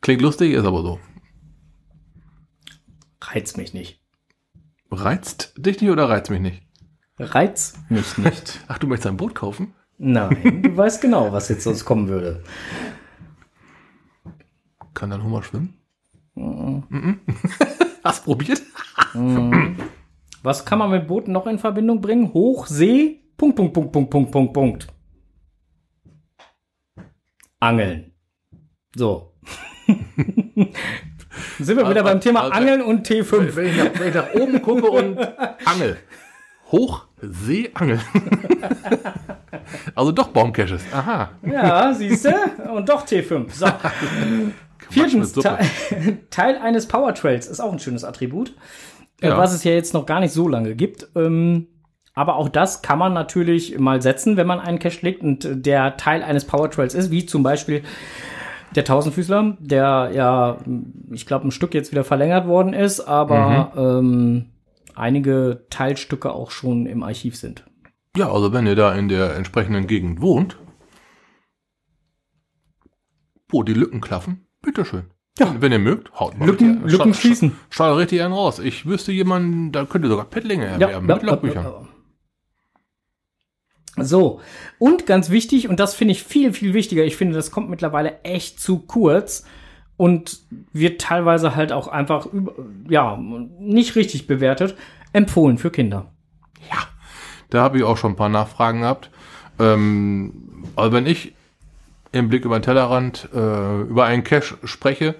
[0.00, 1.00] Klingt lustig, ist aber so.
[3.20, 4.00] Reizt mich nicht.
[4.90, 6.62] Reizt dich nicht oder reizt mich nicht?
[7.18, 8.60] Reizt mich nicht.
[8.68, 9.74] Ach, du möchtest ein Boot kaufen?
[9.98, 12.42] Nein, du weißt genau, was jetzt sonst kommen würde.
[14.92, 15.74] Kann dein Hummer schwimmen?
[16.34, 17.20] Mhm.
[18.04, 18.62] Hast probiert?
[20.46, 22.32] Was kann man mit Booten noch in Verbindung bringen?
[22.32, 24.86] Hochsee, Punkt, Punkt, Punkt, Punkt, Punkt, Punkt, Punkt.
[27.58, 28.12] Angeln.
[28.94, 29.32] So.
[31.58, 33.56] Sind wir wieder beim Thema Also- Angeln und T5.
[33.56, 35.18] Wenn ich, nach, wenn ich nach oben gucke und
[35.64, 35.96] angel.
[36.70, 38.00] Hochseeangel.
[39.96, 40.84] also doch Baumcaches.
[40.92, 41.30] Aha.
[41.42, 42.72] Ja, siehst du?
[42.72, 43.50] Und doch T5.
[43.50, 43.66] So.
[44.90, 45.32] Viertens.
[45.32, 45.66] Teil,
[46.30, 48.54] Teil eines Powertrails ist auch ein schönes Attribut,
[49.22, 49.38] Ja.
[49.38, 51.08] was es ja jetzt noch gar nicht so lange gibt.
[51.14, 51.68] Ähm,
[52.14, 55.56] aber auch das kann man natürlich mal setzen, wenn man einen Cache legt und äh,
[55.56, 57.82] der Teil eines Powertrails ist, wie zum Beispiel
[58.74, 60.58] der Tausendfüßler, der ja,
[61.12, 64.46] ich glaube, ein Stück jetzt wieder verlängert worden ist, aber ähm,
[64.94, 67.64] einige Teilstücke auch schon im Archiv sind.
[68.16, 70.58] Ja, also wenn ihr da in der entsprechenden Gegend wohnt,
[73.48, 75.10] wo die Lücken klaffen, bitteschön.
[75.38, 75.54] Ja.
[75.60, 77.56] Wenn ihr mögt, haut mal Lücken- richtig- Lücken schließen.
[77.68, 78.58] Schaut richtig einen raus.
[78.58, 81.88] Ich wüsste jemanden, da könnte sogar Pettlinge erwerben mit Logbüchern.
[83.98, 84.40] So,
[84.78, 88.20] und ganz wichtig, und das finde ich viel, viel wichtiger, ich finde, das kommt mittlerweile
[88.24, 89.46] echt zu kurz
[89.96, 90.40] und
[90.74, 92.26] wird teilweise halt auch einfach,
[92.88, 93.16] ja,
[93.58, 94.76] nicht richtig bewertet,
[95.14, 96.12] empfohlen für Kinder.
[96.70, 96.78] Ja,
[97.48, 99.10] da habe ich auch schon ein paar Nachfragen gehabt.
[99.58, 101.34] Ähm, also wenn ich
[102.12, 105.14] im Blick über den Tellerrand äh, über einen Cache spreche,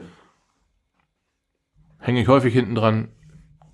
[1.99, 3.09] hänge ich häufig hinten dran,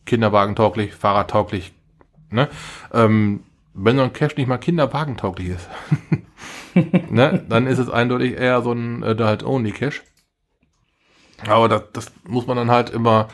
[0.07, 1.73] kinderwagentauglich, fahrradtauglich.
[2.31, 2.49] Ne?
[2.93, 3.45] Ähm,
[3.75, 5.69] wenn so ein Cache nicht mal kinderwagentauglich ist,
[7.11, 10.03] ne, dann ist es eindeutig eher so ein äh, halt only Cache.
[11.47, 13.29] Aber das, das muss man dann halt immer,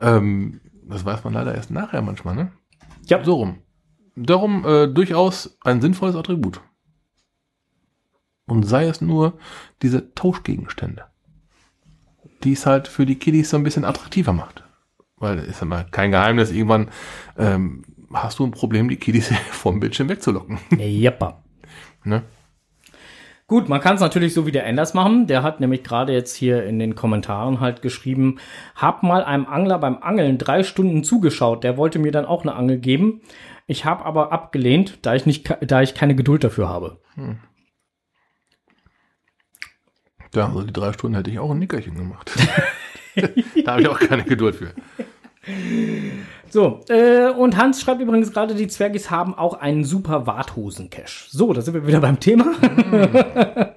[0.00, 2.52] ähm, das weiß man leider erst nachher manchmal, ne?
[3.06, 3.58] Ja, So rum.
[4.14, 6.60] Darum äh, durchaus ein sinnvolles Attribut.
[8.46, 9.38] Und sei es nur
[9.82, 11.04] diese Tauschgegenstände,
[12.44, 14.64] die es halt für die Kiddies so ein bisschen attraktiver macht.
[15.16, 16.88] Weil ist ja mal kein Geheimnis, irgendwann
[17.38, 20.58] ähm, hast du ein Problem, die Kiddies vom Bildschirm wegzulocken.
[20.78, 21.42] Jappa.
[22.04, 22.22] ne?
[23.52, 25.26] Gut, man kann es natürlich so wie der Enders machen.
[25.26, 28.38] Der hat nämlich gerade jetzt hier in den Kommentaren halt geschrieben,
[28.74, 31.62] hab mal einem Angler beim Angeln drei Stunden zugeschaut.
[31.62, 33.20] Der wollte mir dann auch eine Angel geben.
[33.66, 36.98] Ich habe aber abgelehnt, da ich nicht, da ich keine Geduld dafür habe.
[40.34, 42.32] Ja, also die drei Stunden hätte ich auch ein Nickerchen gemacht.
[43.64, 44.72] da habe ich auch keine Geduld für.
[46.48, 51.28] So, äh, und Hans schreibt übrigens gerade, die Zwergis haben auch einen super Warthosen-Cache.
[51.30, 52.54] So, da sind wir wieder beim Thema.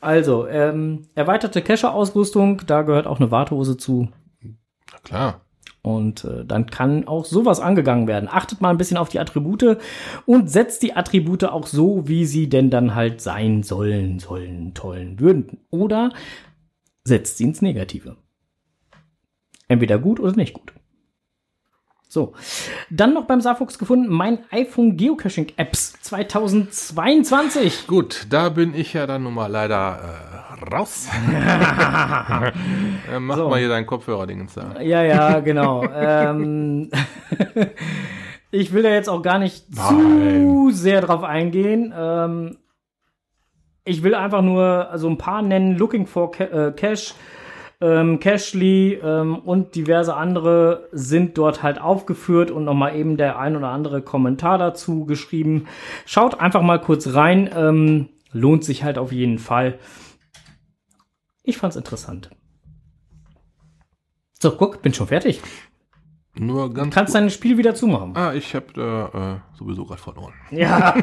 [0.00, 4.08] also, ähm, erweiterte Cache-Ausrüstung, da gehört auch eine Warthose zu.
[4.42, 5.40] Na klar.
[5.82, 8.28] Und äh, dann kann auch sowas angegangen werden.
[8.30, 9.78] Achtet mal ein bisschen auf die Attribute
[10.26, 15.20] und setzt die Attribute auch so, wie sie denn dann halt sein sollen, sollen, tollen,
[15.20, 15.58] würden.
[15.70, 16.12] Oder
[17.04, 18.16] setzt sie ins Negative.
[19.68, 20.72] Entweder gut oder nicht gut.
[22.10, 22.32] So,
[22.88, 27.86] dann noch beim Saarfuchs gefunden, mein iPhone Geocaching Apps 2022.
[27.86, 29.98] Gut, da bin ich ja dann nun mal leider
[30.58, 31.08] äh, raus.
[33.12, 33.50] äh, mach So.
[33.50, 34.80] mal hier deinen Kopfhörer-Dingens da.
[34.80, 35.84] Ja, ja, genau.
[35.94, 36.90] ähm,
[38.50, 40.70] ich will da jetzt auch gar nicht zu Nein.
[40.70, 41.92] sehr drauf eingehen.
[41.94, 42.56] Ähm,
[43.84, 45.76] ich will einfach nur so ein paar nennen.
[45.76, 47.14] Looking for Ca äh, Cash,
[47.80, 53.56] ähm, Cashly ähm, und diverse andere sind dort halt aufgeführt und nochmal eben der ein
[53.56, 55.68] oder andere Kommentar dazu geschrieben.
[56.04, 57.48] Schaut einfach mal kurz rein.
[57.54, 59.78] Ähm, lohnt sich halt auf jeden Fall.
[61.42, 62.30] Ich fand's interessant.
[64.40, 65.40] So, guck, bin schon fertig.
[66.34, 68.16] Nur ganz Kannst dein Spiel wieder zumachen.
[68.16, 70.34] Ah, ich habe da äh, sowieso gerade verloren.
[70.50, 70.94] Ja.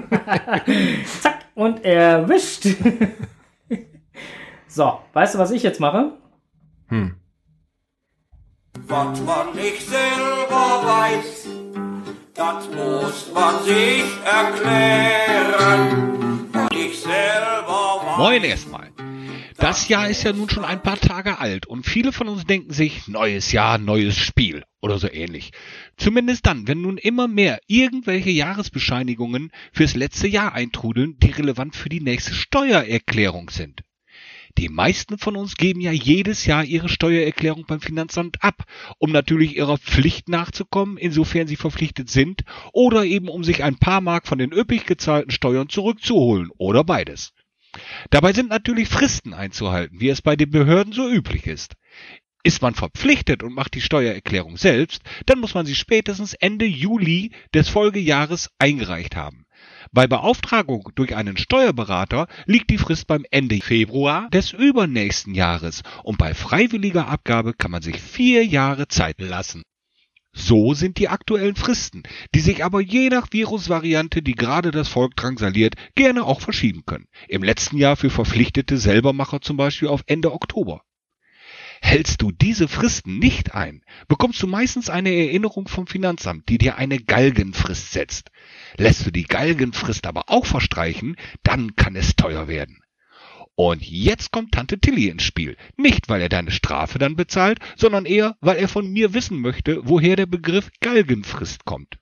[1.22, 1.46] Zack.
[1.56, 2.66] Und erwischt.
[4.68, 6.14] so, weißt du, was ich jetzt mache?
[6.90, 7.16] Hm.
[8.88, 11.48] Was man nicht selber weiß,
[12.34, 15.96] das muss man sich erklären.
[16.52, 18.18] Was ich selber weiß.
[18.18, 18.92] Moin erstmal.
[19.58, 22.74] Das Jahr ist ja nun schon ein paar Tage alt und viele von uns denken
[22.74, 25.52] sich, neues Jahr, neues Spiel oder so ähnlich.
[25.98, 31.90] Zumindest dann, wenn nun immer mehr irgendwelche Jahresbescheinigungen fürs letzte Jahr eintrudeln, die relevant für
[31.90, 33.85] die nächste Steuererklärung sind.
[34.58, 38.64] Die meisten von uns geben ja jedes Jahr ihre Steuererklärung beim Finanzamt ab,
[39.00, 44.00] um natürlich ihrer Pflicht nachzukommen, insofern sie verpflichtet sind, oder eben um sich ein paar
[44.00, 47.34] Mark von den üppig gezahlten Steuern zurückzuholen, oder beides.
[48.10, 51.74] Dabei sind natürlich Fristen einzuhalten, wie es bei den Behörden so üblich ist.
[52.44, 57.32] Ist man verpflichtet und macht die Steuererklärung selbst, dann muss man sie spätestens Ende Juli
[57.54, 59.45] des Folgejahres eingereicht haben.
[59.92, 66.18] Bei Beauftragung durch einen Steuerberater liegt die Frist beim Ende Februar des übernächsten Jahres und
[66.18, 69.64] bei freiwilliger Abgabe kann man sich vier Jahre Zeit lassen.
[70.34, 72.04] So sind die aktuellen Fristen,
[72.36, 77.08] die sich aber je nach Virusvariante, die gerade das Volk drangsaliert, gerne auch verschieben können.
[77.30, 80.82] Im letzten Jahr für verpflichtete Selbermacher zum Beispiel auf Ende Oktober.
[81.82, 86.78] Hältst du diese Fristen nicht ein, bekommst du meistens eine Erinnerung vom Finanzamt, die dir
[86.78, 88.32] eine Galgenfrist setzt.
[88.78, 92.82] Lässt du die Galgenfrist aber auch verstreichen, dann kann es teuer werden.
[93.56, 95.56] Und jetzt kommt Tante Tilly ins Spiel.
[95.78, 99.80] Nicht, weil er deine Strafe dann bezahlt, sondern eher, weil er von mir wissen möchte,
[99.84, 101.98] woher der Begriff Galgenfrist kommt.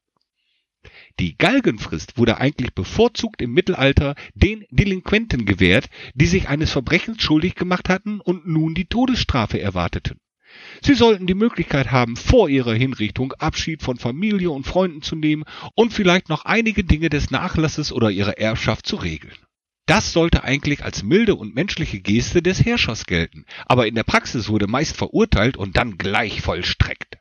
[1.19, 7.55] Die Galgenfrist wurde eigentlich bevorzugt im Mittelalter den Delinquenten gewährt, die sich eines Verbrechens schuldig
[7.55, 10.19] gemacht hatten und nun die Todesstrafe erwarteten.
[10.81, 15.43] Sie sollten die Möglichkeit haben, vor ihrer Hinrichtung Abschied von Familie und Freunden zu nehmen
[15.75, 19.37] und vielleicht noch einige Dinge des Nachlasses oder ihrer Erbschaft zu regeln.
[19.85, 24.47] Das sollte eigentlich als milde und menschliche Geste des Herrschers gelten, aber in der Praxis
[24.47, 27.17] wurde meist verurteilt und dann gleich vollstreckt.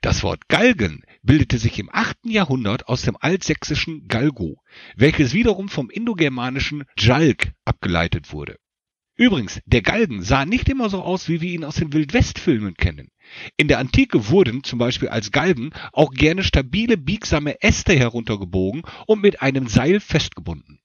[0.00, 2.18] Das Wort Galgen bildete sich im 8.
[2.26, 4.56] Jahrhundert aus dem altsächsischen Galgo,
[4.96, 8.56] welches wiederum vom indogermanischen Jalg abgeleitet wurde.
[9.14, 13.08] Übrigens, der Galgen sah nicht immer so aus, wie wir ihn aus den Wildwestfilmen kennen.
[13.56, 19.20] In der Antike wurden zum Beispiel als Galgen auch gerne stabile, biegsame Äste heruntergebogen und
[19.20, 20.80] mit einem Seil festgebunden.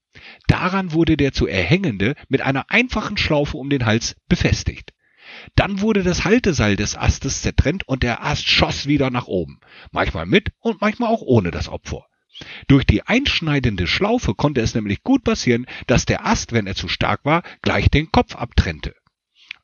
[0.48, 4.92] Daran wurde der zu erhängende mit einer einfachen Schlaufe um den Hals befestigt.
[5.56, 9.60] Dann wurde das Halteseil des Astes zertrennt und der Ast schoss wieder nach oben,
[9.92, 12.06] manchmal mit und manchmal auch ohne das Opfer.
[12.68, 16.88] Durch die einschneidende Schlaufe konnte es nämlich gut passieren, dass der Ast, wenn er zu
[16.88, 18.94] stark war, gleich den Kopf abtrennte.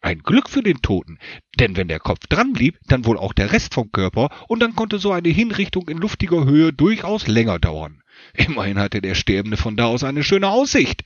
[0.02, 1.18] Ein Glück für den Toten,
[1.60, 4.76] denn wenn der Kopf dran blieb, dann wohl auch der Rest vom Körper und dann
[4.76, 8.02] konnte so eine Hinrichtung in luftiger Höhe durchaus länger dauern.
[8.34, 11.06] Immerhin hatte der Sterbende von da aus eine schöne Aussicht.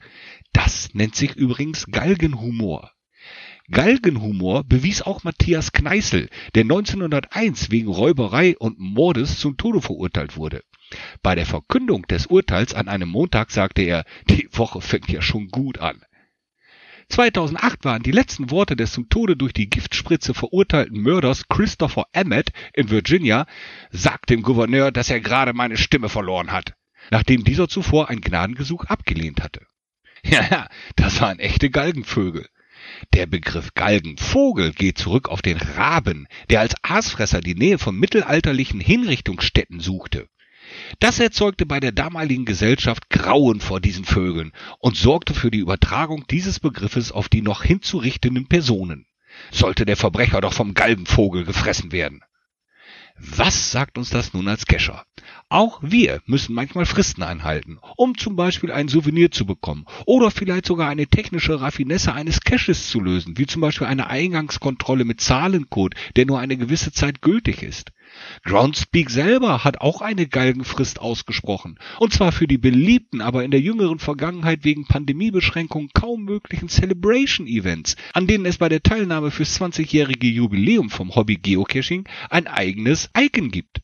[0.51, 2.91] Das nennt sich übrigens Galgenhumor.
[3.69, 10.63] Galgenhumor bewies auch Matthias Kneißl, der 1901 wegen Räuberei und Mordes zum Tode verurteilt wurde.
[11.21, 15.49] Bei der Verkündung des Urteils an einem Montag sagte er, die Woche fängt ja schon
[15.49, 16.01] gut an.
[17.09, 22.51] 2008 waren die letzten Worte des zum Tode durch die Giftspritze verurteilten Mörders Christopher Emmett
[22.73, 23.47] in Virginia,
[23.91, 26.73] sagt dem Gouverneur, dass er gerade meine Stimme verloren hat,
[27.11, 29.65] nachdem dieser zuvor ein Gnadengesuch abgelehnt hatte.
[30.23, 32.47] Ja, ja, das waren echte Galgenvögel.
[33.13, 38.79] Der Begriff Galgenvogel geht zurück auf den Raben, der als Aasfresser die Nähe von mittelalterlichen
[38.79, 40.27] Hinrichtungsstätten suchte.
[40.99, 46.25] Das erzeugte bei der damaligen Gesellschaft Grauen vor diesen Vögeln und sorgte für die Übertragung
[46.27, 49.05] dieses Begriffes auf die noch hinzurichtenden Personen.
[49.51, 52.21] Sollte der Verbrecher doch vom Galgenvogel gefressen werden.
[53.17, 55.05] Was sagt uns das nun als Kescher?
[55.49, 60.65] Auch wir müssen manchmal Fristen einhalten, um zum Beispiel ein Souvenir zu bekommen oder vielleicht
[60.65, 65.95] sogar eine technische Raffinesse eines Caches zu lösen, wie zum Beispiel eine Eingangskontrolle mit Zahlencode,
[66.17, 67.93] der nur eine gewisse Zeit gültig ist.
[68.43, 73.61] Groundspeak selber hat auch eine Galgenfrist ausgesprochen, und zwar für die beliebten, aber in der
[73.61, 80.27] jüngeren Vergangenheit wegen Pandemiebeschränkungen kaum möglichen Celebration-Events, an denen es bei der Teilnahme fürs 20-jährige
[80.27, 83.79] Jubiläum vom Hobby Geocaching ein eigenes Icon gibt.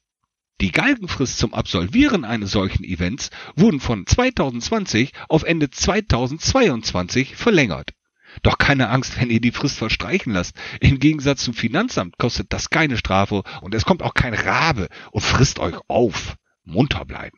[0.62, 7.94] Die Galgenfrist zum Absolvieren eines solchen Events wurden von 2020 auf Ende 2022 verlängert.
[8.42, 10.56] Doch keine Angst, wenn ihr die Frist verstreichen lasst.
[10.80, 15.22] Im Gegensatz zum Finanzamt kostet das keine Strafe und es kommt auch kein Rabe und
[15.22, 16.36] frisst euch auf.
[16.64, 17.38] Munter bleiben.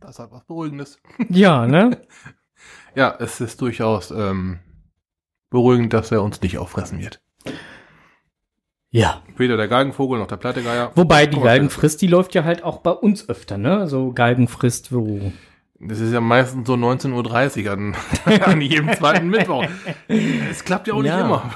[0.00, 0.98] Das hat was Beruhigendes.
[1.28, 2.06] Ja, ne?
[2.94, 4.60] Ja, es ist durchaus ähm,
[5.50, 7.22] beruhigend, dass er uns nicht auffressen wird.
[8.92, 9.22] Ja.
[9.38, 10.92] Weder der Galgenvogel noch der Pleitegeier.
[10.94, 13.88] Wobei die Galgenfrist, die läuft ja halt auch bei uns öfter, ne?
[13.88, 15.32] So Galgenfrist, wo.
[15.80, 17.96] Das ist ja meistens so 19.30 Uhr an,
[18.44, 19.64] an jedem zweiten Mittwoch.
[20.08, 21.16] Es klappt ja auch Ja.
[21.16, 21.50] nicht immer.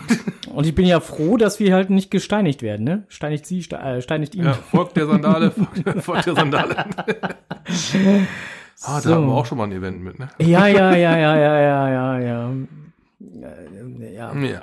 [0.53, 3.05] Und ich bin ja froh, dass wir halt nicht gesteinigt werden, ne?
[3.09, 4.45] Steinigt sie, ste äh, steinigt ihn.
[4.45, 6.87] Ja, folgt der Sandale, folgt, folgt der Sandale.
[8.83, 9.15] Ah, da So.
[9.15, 10.29] hatten wir auch schon mal ein Event mit, ne?
[10.39, 12.51] Ja, ja, ja, ja, ja, ja, ja, ja.
[14.13, 14.61] Ja, Ja.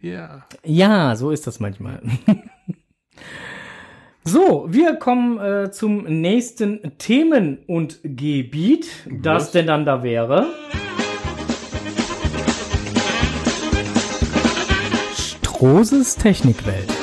[0.00, 0.44] Ja.
[0.64, 2.02] ja so ist das manchmal.
[4.26, 9.50] So, wir kommen äh, zum nächsten Themen- und Gebiet, das Was?
[9.50, 10.46] denn dann da wäre.
[15.14, 16.93] Strohses Technikwelt.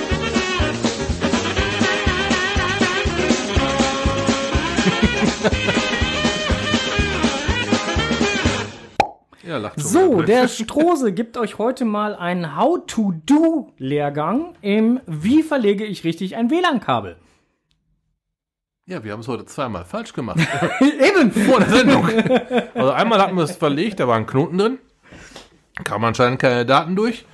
[9.52, 9.90] Ja, lacht schon.
[9.90, 10.26] So, wieder.
[10.28, 17.18] der Strose gibt euch heute mal einen How-to-Do-Lehrgang im Wie verlege ich richtig ein WLAN-Kabel.
[18.86, 20.40] Ja, wir haben es heute zweimal falsch gemacht.
[20.80, 21.34] Eben.
[21.34, 22.08] Vor der Sendung.
[22.74, 24.78] Also einmal hatten wir es verlegt, da war ein Knoten drin.
[25.84, 27.26] Kam anscheinend keine Daten durch.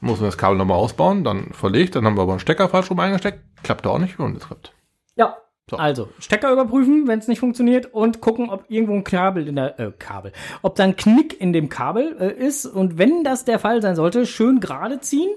[0.00, 2.88] Mussten wir das Kabel nochmal ausbauen, dann verlegt, dann haben wir aber einen Stecker falsch
[2.88, 3.40] rum eingesteckt.
[3.64, 4.72] Klappte auch nicht und es klappt.
[5.16, 5.38] Ja.
[5.70, 5.78] So.
[5.78, 9.80] Also, Stecker überprüfen, wenn es nicht funktioniert und gucken, ob irgendwo ein Kabel in der
[9.80, 13.58] äh, Kabel, ob da ein Knick in dem Kabel äh, ist und wenn das der
[13.58, 15.30] Fall sein sollte, schön gerade ziehen.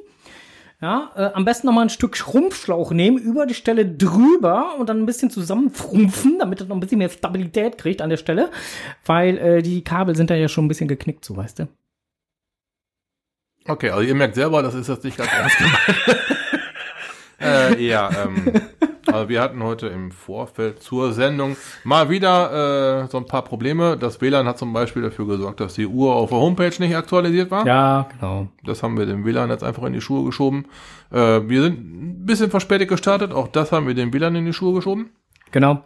[0.81, 4.99] Ja, äh, am besten nochmal ein Stück Schrumpfschlauch nehmen, über die Stelle drüber und dann
[4.99, 8.51] ein bisschen zusammenfrumpfen, damit es noch ein bisschen mehr Stabilität kriegt an der Stelle,
[9.05, 11.67] weil äh, die Kabel sind da ja schon ein bisschen geknickt, so weißt du.
[13.65, 16.19] Okay, also ihr merkt selber, das ist jetzt nicht ganz ernst gemeint.
[17.79, 18.53] äh, ja, ähm,
[19.07, 23.97] also wir hatten heute im Vorfeld zur Sendung mal wieder äh, so ein paar Probleme.
[23.97, 27.51] Das WLAN hat zum Beispiel dafür gesorgt, dass die Uhr auf der Homepage nicht aktualisiert
[27.51, 27.65] war.
[27.65, 28.47] Ja, genau.
[28.63, 30.65] Das haben wir dem WLAN jetzt einfach in die Schuhe geschoben.
[31.11, 33.31] Äh, wir sind ein bisschen verspätet gestartet.
[33.33, 35.09] Auch das haben wir dem WLAN in die Schuhe geschoben.
[35.51, 35.83] Genau.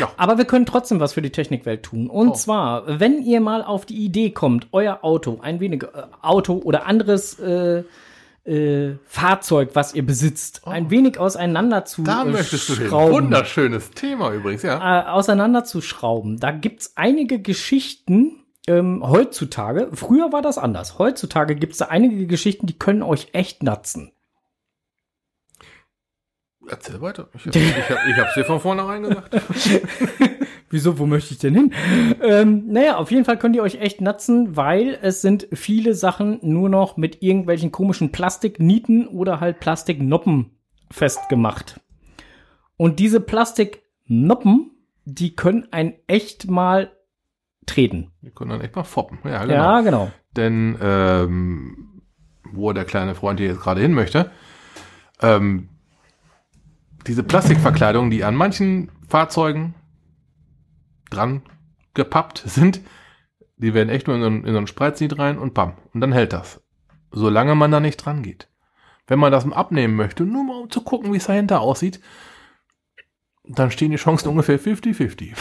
[0.00, 0.08] Ja.
[0.16, 2.08] Aber wir können trotzdem was für die Technikwelt tun.
[2.08, 2.32] Und Oh.
[2.32, 5.86] zwar, wenn ihr mal auf die Idee kommt, euer Auto, ein wenig äh,
[6.22, 7.84] Auto oder anderes äh,
[8.48, 12.04] äh, Fahrzeug, was ihr besitzt, ein wenig auseinander zu Oh.
[12.04, 12.88] Da äh, möchtest du hin.
[12.88, 13.12] schrauben.
[13.12, 15.02] Wunderschönes Thema übrigens, ja.
[15.02, 16.38] Äh, auseinanderzuschrauben.
[16.38, 19.88] Da gibt's einige Geschichten ähm, heutzutage.
[19.92, 20.98] Früher war das anders.
[20.98, 24.12] Heutzutage gibt's da einige Geschichten, die können euch echt natzen.
[26.70, 27.28] Erzähl weiter.
[27.34, 29.36] Ich, ich, hab, ich hab's dir von vornherein gesagt.
[30.70, 31.72] Wieso, wo möchte ich denn hin?
[32.22, 36.38] ähm, naja, auf jeden Fall könnt ihr euch echt natzen, weil es sind viele Sachen
[36.42, 40.50] nur noch mit irgendwelchen komischen Plastiknieten oder halt Plastiknoppen
[40.90, 41.80] festgemacht.
[42.76, 44.72] Und diese Plastiknoppen,
[45.04, 46.92] die können einen echt mal
[47.64, 48.10] treten.
[48.20, 49.18] Wir können dann echt mal foppen.
[49.24, 49.54] Ja, genau.
[49.54, 50.10] Ja, genau.
[50.36, 52.02] Denn ähm,
[52.52, 54.30] wo der kleine Freund hier jetzt gerade hin möchte,
[55.22, 55.68] ähm,
[57.06, 59.74] diese Plastikverkleidung, die an manchen Fahrzeugen
[61.10, 61.42] dran
[61.94, 62.80] gepappt sind,
[63.56, 65.74] die werden echt nur in so, ein, in so ein Spreiznied rein und bam.
[65.92, 66.62] Und dann hält das.
[67.10, 68.48] Solange man da nicht dran geht.
[69.06, 72.00] Wenn man das abnehmen möchte, nur mal um zu gucken, wie es dahinter aussieht,
[73.44, 75.34] dann stehen die Chancen ungefähr 50-50.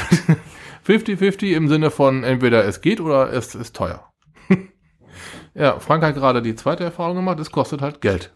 [0.86, 4.12] 50-50 im Sinne von entweder es geht oder es ist teuer.
[5.54, 8.34] ja, Frank hat gerade die zweite Erfahrung gemacht, es kostet halt Geld.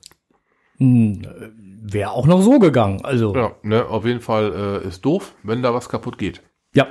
[0.82, 3.02] Wäre auch noch so gegangen.
[3.04, 3.42] Also, ja.
[3.42, 6.42] Ja, ne, auf jeden Fall äh, ist doof, wenn da was kaputt geht.
[6.74, 6.88] ja.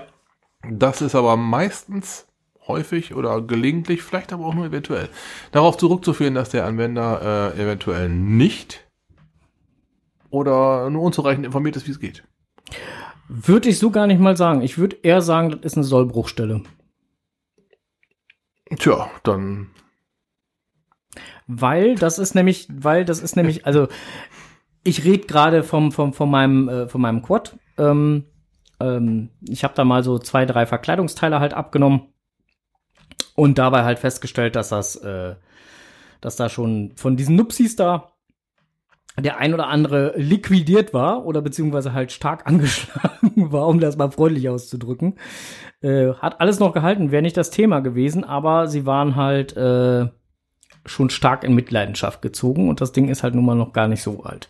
[0.69, 2.27] Das ist aber meistens
[2.69, 5.09] häufig oder gelegentlich, vielleicht aber auch nur eventuell,
[5.53, 8.87] darauf zurückzuführen, dass der Anwender äh, eventuell nicht
[10.29, 12.25] oder nur unzureichend informiert ist, wie es geht.
[13.27, 14.61] Würde ich so gar nicht mal sagen.
[14.61, 16.63] Ich würde eher sagen, das ist eine Sollbruchstelle.
[18.77, 19.69] Tja, dann
[21.53, 23.89] Weil das ist nämlich, weil das ist nämlich, also
[24.85, 27.59] ich rede gerade vom, vom, von meinem, äh, von meinem Quad.
[27.77, 28.25] Ähm,
[28.79, 32.13] ähm, ich habe da mal so zwei, drei Verkleidungsteile halt abgenommen
[33.35, 35.35] und dabei halt festgestellt, dass das, äh,
[36.21, 38.13] dass da schon von diesen Nupsis da
[39.19, 44.13] der ein oder andere liquidiert war oder beziehungsweise halt stark angeschlagen war, um das mal
[44.13, 45.19] freundlich auszudrücken.
[45.81, 50.07] Äh, hat alles noch gehalten, wäre nicht das Thema gewesen, aber sie waren halt äh,
[50.87, 54.03] schon stark in Mitleidenschaft gezogen und das Ding ist halt nun mal noch gar nicht
[54.03, 54.49] so alt.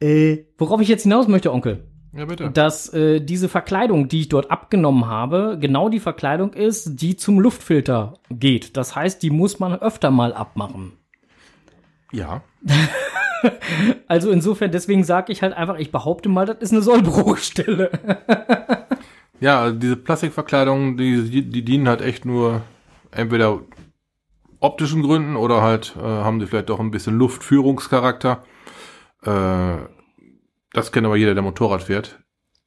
[0.00, 2.50] Äh, worauf ich jetzt hinaus möchte, Onkel, ja bitte.
[2.50, 7.40] dass äh, diese Verkleidung, die ich dort abgenommen habe, genau die Verkleidung ist, die zum
[7.40, 8.76] Luftfilter geht.
[8.76, 10.92] Das heißt, die muss man öfter mal abmachen.
[12.12, 12.42] Ja.
[14.08, 17.90] Also insofern, deswegen sage ich halt einfach, ich behaupte mal, das ist eine Sollbruchstelle.
[19.40, 22.62] Ja, also diese Plastikverkleidungen, die, die dienen halt echt nur
[23.10, 23.60] entweder
[24.66, 28.44] optischen Gründen oder halt äh, haben sie vielleicht auch ein bisschen Luftführungscharakter.
[29.22, 29.76] Äh,
[30.72, 32.18] das kennt aber jeder, der Motorrad fährt.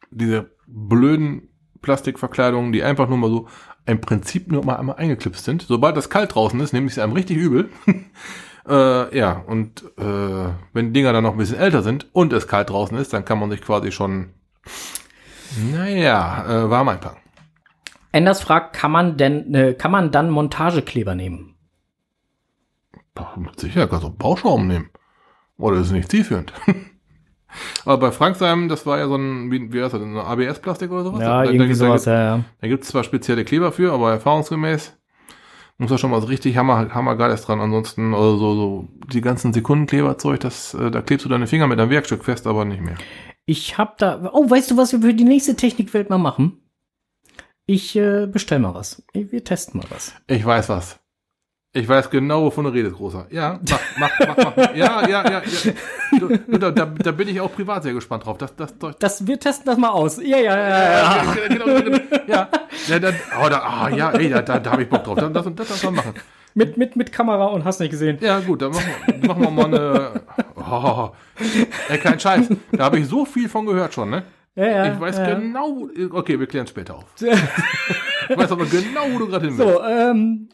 [0.09, 1.49] Diese blöden
[1.81, 3.47] Plastikverkleidungen, die einfach nur mal so
[3.85, 5.63] im Prinzip nur mal einmal eingeklipst sind.
[5.63, 7.69] Sobald das kalt draußen ist, nehme ich sie einem richtig übel.
[8.67, 12.47] äh, ja, und äh, wenn die Dinger dann noch ein bisschen älter sind und es
[12.47, 14.33] kalt draußen ist, dann kann man sich quasi schon,
[15.71, 17.19] naja, äh, warm einpacken.
[18.11, 21.55] Enders fragt, kann man denn, äh, kann man dann Montagekleber nehmen?
[23.37, 24.89] Mit Sicherheit kannst du auch Bauschaum nehmen.
[25.57, 26.53] Oder ist es nicht zielführend?
[27.85, 30.91] Aber bei Frank seinem, das war ja so ein, wie, wie heißt das, ein ABS-Plastik
[30.91, 31.21] oder sowas?
[31.21, 32.43] Ja, Da- da- irgendwie da- sowas, ja, ja.
[32.61, 34.95] Da gibt es zwar spezielle Kleber für, aber erfahrungsgemäß
[35.79, 37.61] muss da schon mal so richtig hammer, hammergeiles dran.
[37.61, 41.79] Ansonsten, also so, so die ganzen Sekundenkleberzeug, das, äh, da klebst du deine Finger mit
[41.79, 42.95] einem Werkstück fest, aber nicht mehr.
[43.45, 46.59] Ich hab da, oh, weißt du, was wir für die nächste Technikwelt mal machen?
[47.65, 49.03] Ich äh, bestell mal was.
[49.13, 50.13] Wir testen mal was.
[50.27, 50.99] Ich weiß was.
[51.71, 53.27] Ich weiß genau, wovon du redest, Großer.
[53.29, 53.79] Ja, mach,
[54.19, 54.75] mach, mach, mach.
[54.75, 55.29] Ja, ja, ja.
[55.29, 55.41] ja.
[56.19, 58.39] Du, du, da, da, bin ich auch privat sehr gespannt drauf.
[58.39, 60.17] Das, das, das, Das, wir testen das mal aus.
[60.17, 60.91] Ja, ja, ja, ja.
[60.91, 61.33] ja.
[61.47, 61.97] genau, genau, genau.
[62.25, 62.49] Ja,
[62.87, 63.09] ja, da,
[63.39, 65.19] oh, da, ah, ja, ey, da, da, da habe ich Bock drauf.
[65.19, 66.13] Das, das, das, das mal machen.
[66.55, 68.17] Mit, mit, mit Kamera und hast nicht gesehen.
[68.19, 70.21] Ja, gut, dann machen wir, machen wir mal eine.
[70.55, 71.11] Oh,
[71.87, 72.47] ey, kein Scheiß.
[72.71, 74.23] Da habe ich so viel von gehört schon, ne?
[74.55, 74.93] Ja, ja.
[74.93, 75.39] Ich weiß ja.
[75.39, 75.87] genau.
[76.11, 77.05] Okay, wir klären es später auf.
[78.31, 79.73] Ich weiß aber genau, wo du gerade hin willst.
[79.73, 80.49] So, ähm,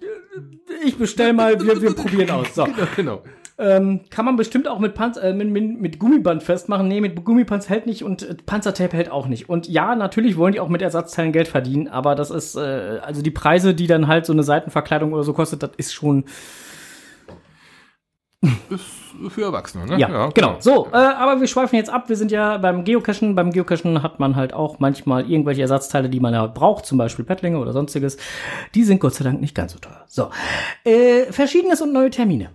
[0.86, 2.56] ich bestell mal, wir, wir probieren aus.
[2.56, 2.64] So.
[2.64, 3.22] Genau, genau.
[3.58, 6.88] Ähm, kann man bestimmt auch mit, Panz äh, mit, mit, mit Gummiband festmachen.
[6.88, 9.48] Nee, mit Gummiband hält nicht und äh, Panzertape hält auch nicht.
[9.48, 13.22] Und ja, natürlich wollen die auch mit Ersatzteilen Geld verdienen, aber das ist, äh, also
[13.22, 16.26] die Preise, die dann halt so eine Seitenverkleidung oder so kostet, das ist schon.
[18.70, 18.84] Ist
[19.30, 19.98] für Erwachsene, ne?
[19.98, 20.58] Ja, genau.
[20.60, 22.10] So, äh, aber wir schweifen jetzt ab.
[22.10, 23.36] Wir sind ja beim Geocachen.
[23.36, 27.24] Beim Geocachen hat man halt auch manchmal irgendwelche Ersatzteile, die man ja braucht, zum Beispiel
[27.24, 28.18] Pettlinge oder sonstiges.
[28.74, 30.04] Die sind Gott sei Dank nicht ganz so teuer.
[30.08, 30.30] So,
[30.84, 32.50] äh, Verschiedenes und neue Termine.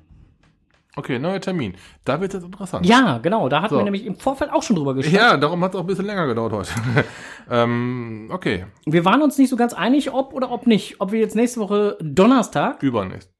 [0.97, 1.75] Okay, neuer Termin.
[2.05, 2.85] Da wird es jetzt interessant.
[2.85, 3.49] Ja, genau.
[3.49, 3.81] Da hatten So.
[3.81, 5.17] wir nämlich im Vorfeld auch schon drüber gesprochen.
[5.17, 6.71] Ja, darum hat es auch ein bisschen länger gedauert heute.
[7.51, 11.01] ähm, okay, Wir waren uns nicht so ganz einig, ob oder ob nicht.
[11.01, 13.31] Ob wir jetzt nächste Woche Donnerstag, übernächst.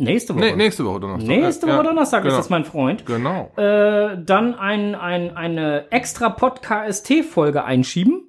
[0.00, 1.28] Nächste Woche, Nee, nächste Woche Donnerstag.
[1.28, 2.34] nächste Ja, Woche ja, Donnerstag genau.
[2.34, 3.50] ist das, mein Freund, Genau.
[3.56, 8.22] äh, dann ein, ein, eine extra Podcast-Folge einschieben.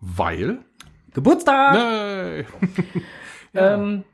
[0.00, 0.58] Weil.
[1.14, 1.74] Geburtstag!
[1.74, 2.44] Nee.
[3.54, 4.04] Ähm,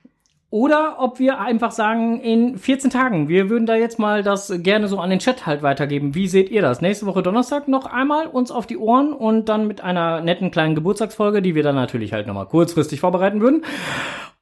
[0.48, 3.28] oder ob wir einfach sagen, in 14 Tagen.
[3.28, 6.14] Wir würden da jetzt mal das gerne so an den Chat halt weitergeben.
[6.14, 6.80] Wie seht ihr das?
[6.80, 10.76] Nächste Woche Donnerstag noch einmal uns auf die Ohren und dann mit einer netten kleinen
[10.76, 13.64] Geburtstagsfolge, die wir dann natürlich halt nochmal kurzfristig vorbereiten würden.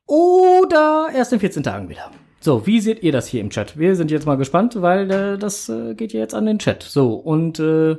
[0.06, 2.10] Oder erst in 14 Tagen wieder.
[2.44, 3.78] So, wie seht ihr das hier im Chat?
[3.78, 6.82] Wir sind jetzt mal gespannt, weil äh, das äh, geht ja jetzt an den Chat.
[6.82, 7.96] So, und äh,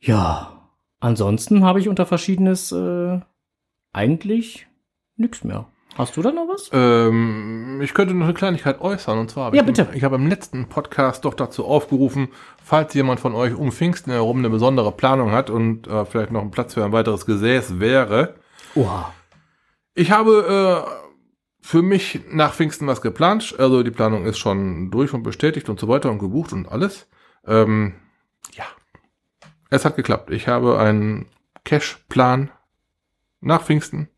[0.00, 0.70] ja,
[1.00, 3.20] ansonsten habe ich unter verschiedenes äh,
[3.92, 4.66] eigentlich
[5.16, 5.66] nix mehr.
[5.98, 6.70] Hast du da noch was?
[6.72, 9.18] Ähm, ich könnte noch eine Kleinigkeit äußern.
[9.18, 9.88] Und zwar habe Ja, ich, bitte.
[9.92, 12.28] ich habe im letzten Podcast doch dazu aufgerufen,
[12.64, 16.40] falls jemand von euch um Pfingsten herum eine besondere Planung hat und äh, vielleicht noch
[16.40, 18.36] ein Platz für ein weiteres Gesäß wäre,
[18.74, 19.12] Oha.
[19.94, 21.07] Ich habe äh,
[21.68, 23.54] für mich nach Pfingsten was geplant.
[23.58, 27.06] Also die Planung ist schon durch und bestätigt und so weiter und gebucht und alles.
[27.46, 27.94] Ähm,
[28.54, 28.64] ja,
[29.68, 30.30] es hat geklappt.
[30.30, 31.26] Ich habe einen
[31.64, 32.50] Cash-Plan
[33.42, 34.08] nach Pfingsten.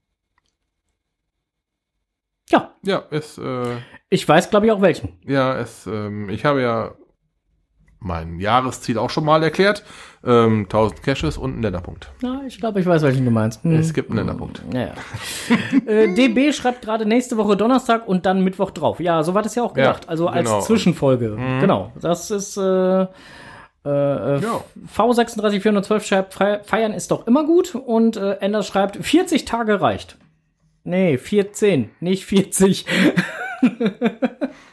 [2.51, 3.79] Ja, Ja, es, äh,
[4.11, 5.19] ich weiß, glaube ich, auch welchen.
[5.25, 6.95] ja, es, ähm, ich habe ja
[8.01, 9.85] mein Jahresziel auch schon mal erklärt.
[10.25, 12.11] Ähm, 1000 Caches und ein Nennerpunkt.
[12.23, 13.63] Ja, ich glaube, ich weiß, welchen du meinst.
[13.65, 13.75] Hm.
[13.79, 14.63] Es gibt einen Nennerpunkt.
[14.73, 14.93] Ja, ja.
[15.91, 19.01] äh, DB schreibt gerade nächste Woche Donnerstag und dann Mittwoch drauf.
[19.01, 20.09] Ja, so war das ja auch Ja, gedacht.
[20.11, 20.61] also als genau.
[20.61, 21.37] Zwischenfolge.
[21.61, 21.93] Genau.
[22.01, 22.63] Das ist äh,
[23.03, 23.07] äh,
[23.87, 24.61] äh, Ja.
[24.95, 27.75] V36412 schreibt, "Fei- feiern ist doch immer gut.
[27.75, 30.19] Und äh, Enders schreibt, 40 Tage reicht.
[30.85, 32.85] Nee, 14, nicht 40.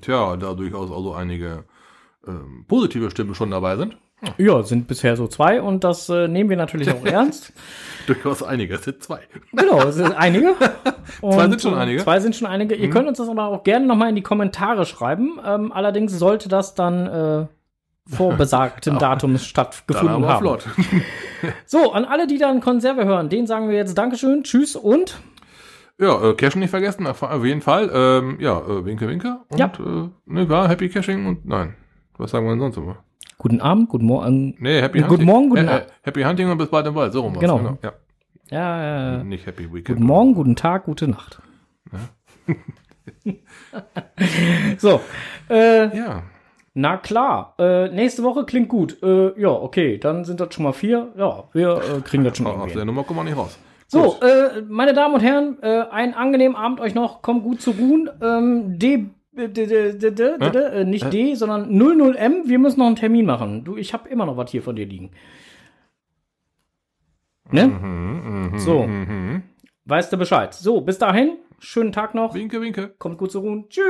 [0.00, 1.64] Tja, da durchaus also einige
[2.26, 3.96] ähm, positive Stimmen schon dabei sind.
[4.36, 7.52] Ja, sind bisher so zwei und das äh, nehmen wir natürlich auch ernst.
[8.06, 9.20] Durchaus einige, es sind zwei.
[9.52, 10.54] Genau, es sind einige.
[11.20, 11.98] Zwei Und, sind schon einige.
[12.00, 12.04] Mhm.
[12.04, 12.74] Zwei sind schon einige.
[12.74, 15.40] Ihr könnt uns das aber auch gerne nochmal in die Kommentare schreiben.
[15.44, 17.46] Ähm, allerdings sollte das dann äh,
[18.14, 20.40] vor besagtem Datum stattgefunden haben.
[20.40, 20.66] flott.
[21.66, 25.18] So, an alle, die dann Konserve hören, denen sagen wir jetzt Dankeschön, Tschüss und
[26.00, 27.90] Ja, äh, Cashen nicht vergessen, auf jeden Fall.
[27.92, 29.40] Ähm, ja, äh, Winke, Winke.
[29.50, 29.66] Und, Ja.
[29.78, 31.74] äh, ne, war Happy Caching und nein.
[32.16, 32.96] Was sagen wir denn sonst immer?
[33.38, 34.54] guten Abend, guten Morgen.
[34.58, 35.26] Nee, Happy Guten Hunting.
[35.26, 35.86] Morgen, guten äh, äh, Abend.
[36.02, 37.12] Happy Hunting und bis bald im Wald.
[37.14, 37.78] So rum war's, Genau.
[37.82, 37.92] Ja.
[38.50, 39.86] Ja, äh, Nicht Happy Weekend.
[39.98, 41.40] guten Morgen, guten Tag, gute Nacht.
[44.78, 45.00] so,
[45.48, 46.22] äh, Ja.
[46.74, 47.54] na klar.
[47.58, 49.02] Äh, nächste Woche klingt gut.
[49.02, 51.08] Äh, ja, okay, dann sind das schon mal vier.
[51.16, 52.74] Ja, wir äh, kriegen das schon Aus irgendwie.
[52.74, 52.84] der.
[52.84, 53.58] Nummer kommen wir nicht raus.
[53.92, 57.22] So, äh, meine Damen und Herren, äh, einen angenehmen Abend euch noch.
[57.22, 58.08] Kommt gut zu ruhen.
[58.22, 62.42] Ähm, D, d, äh, nicht D, sondern 00M.
[62.48, 63.64] Wir müssen noch einen Termin machen.
[63.64, 65.10] Du, ich habe immer noch was hier von dir liegen.
[67.50, 68.52] Ne?
[68.58, 69.42] so, Mhm.
[69.86, 70.54] weißt du Bescheid.
[70.54, 72.34] So, bis dahin, schönen Tag noch.
[72.34, 72.94] Winke, winke.
[72.96, 73.68] Kommt gut zu ruhen.
[73.68, 73.82] Tschüss.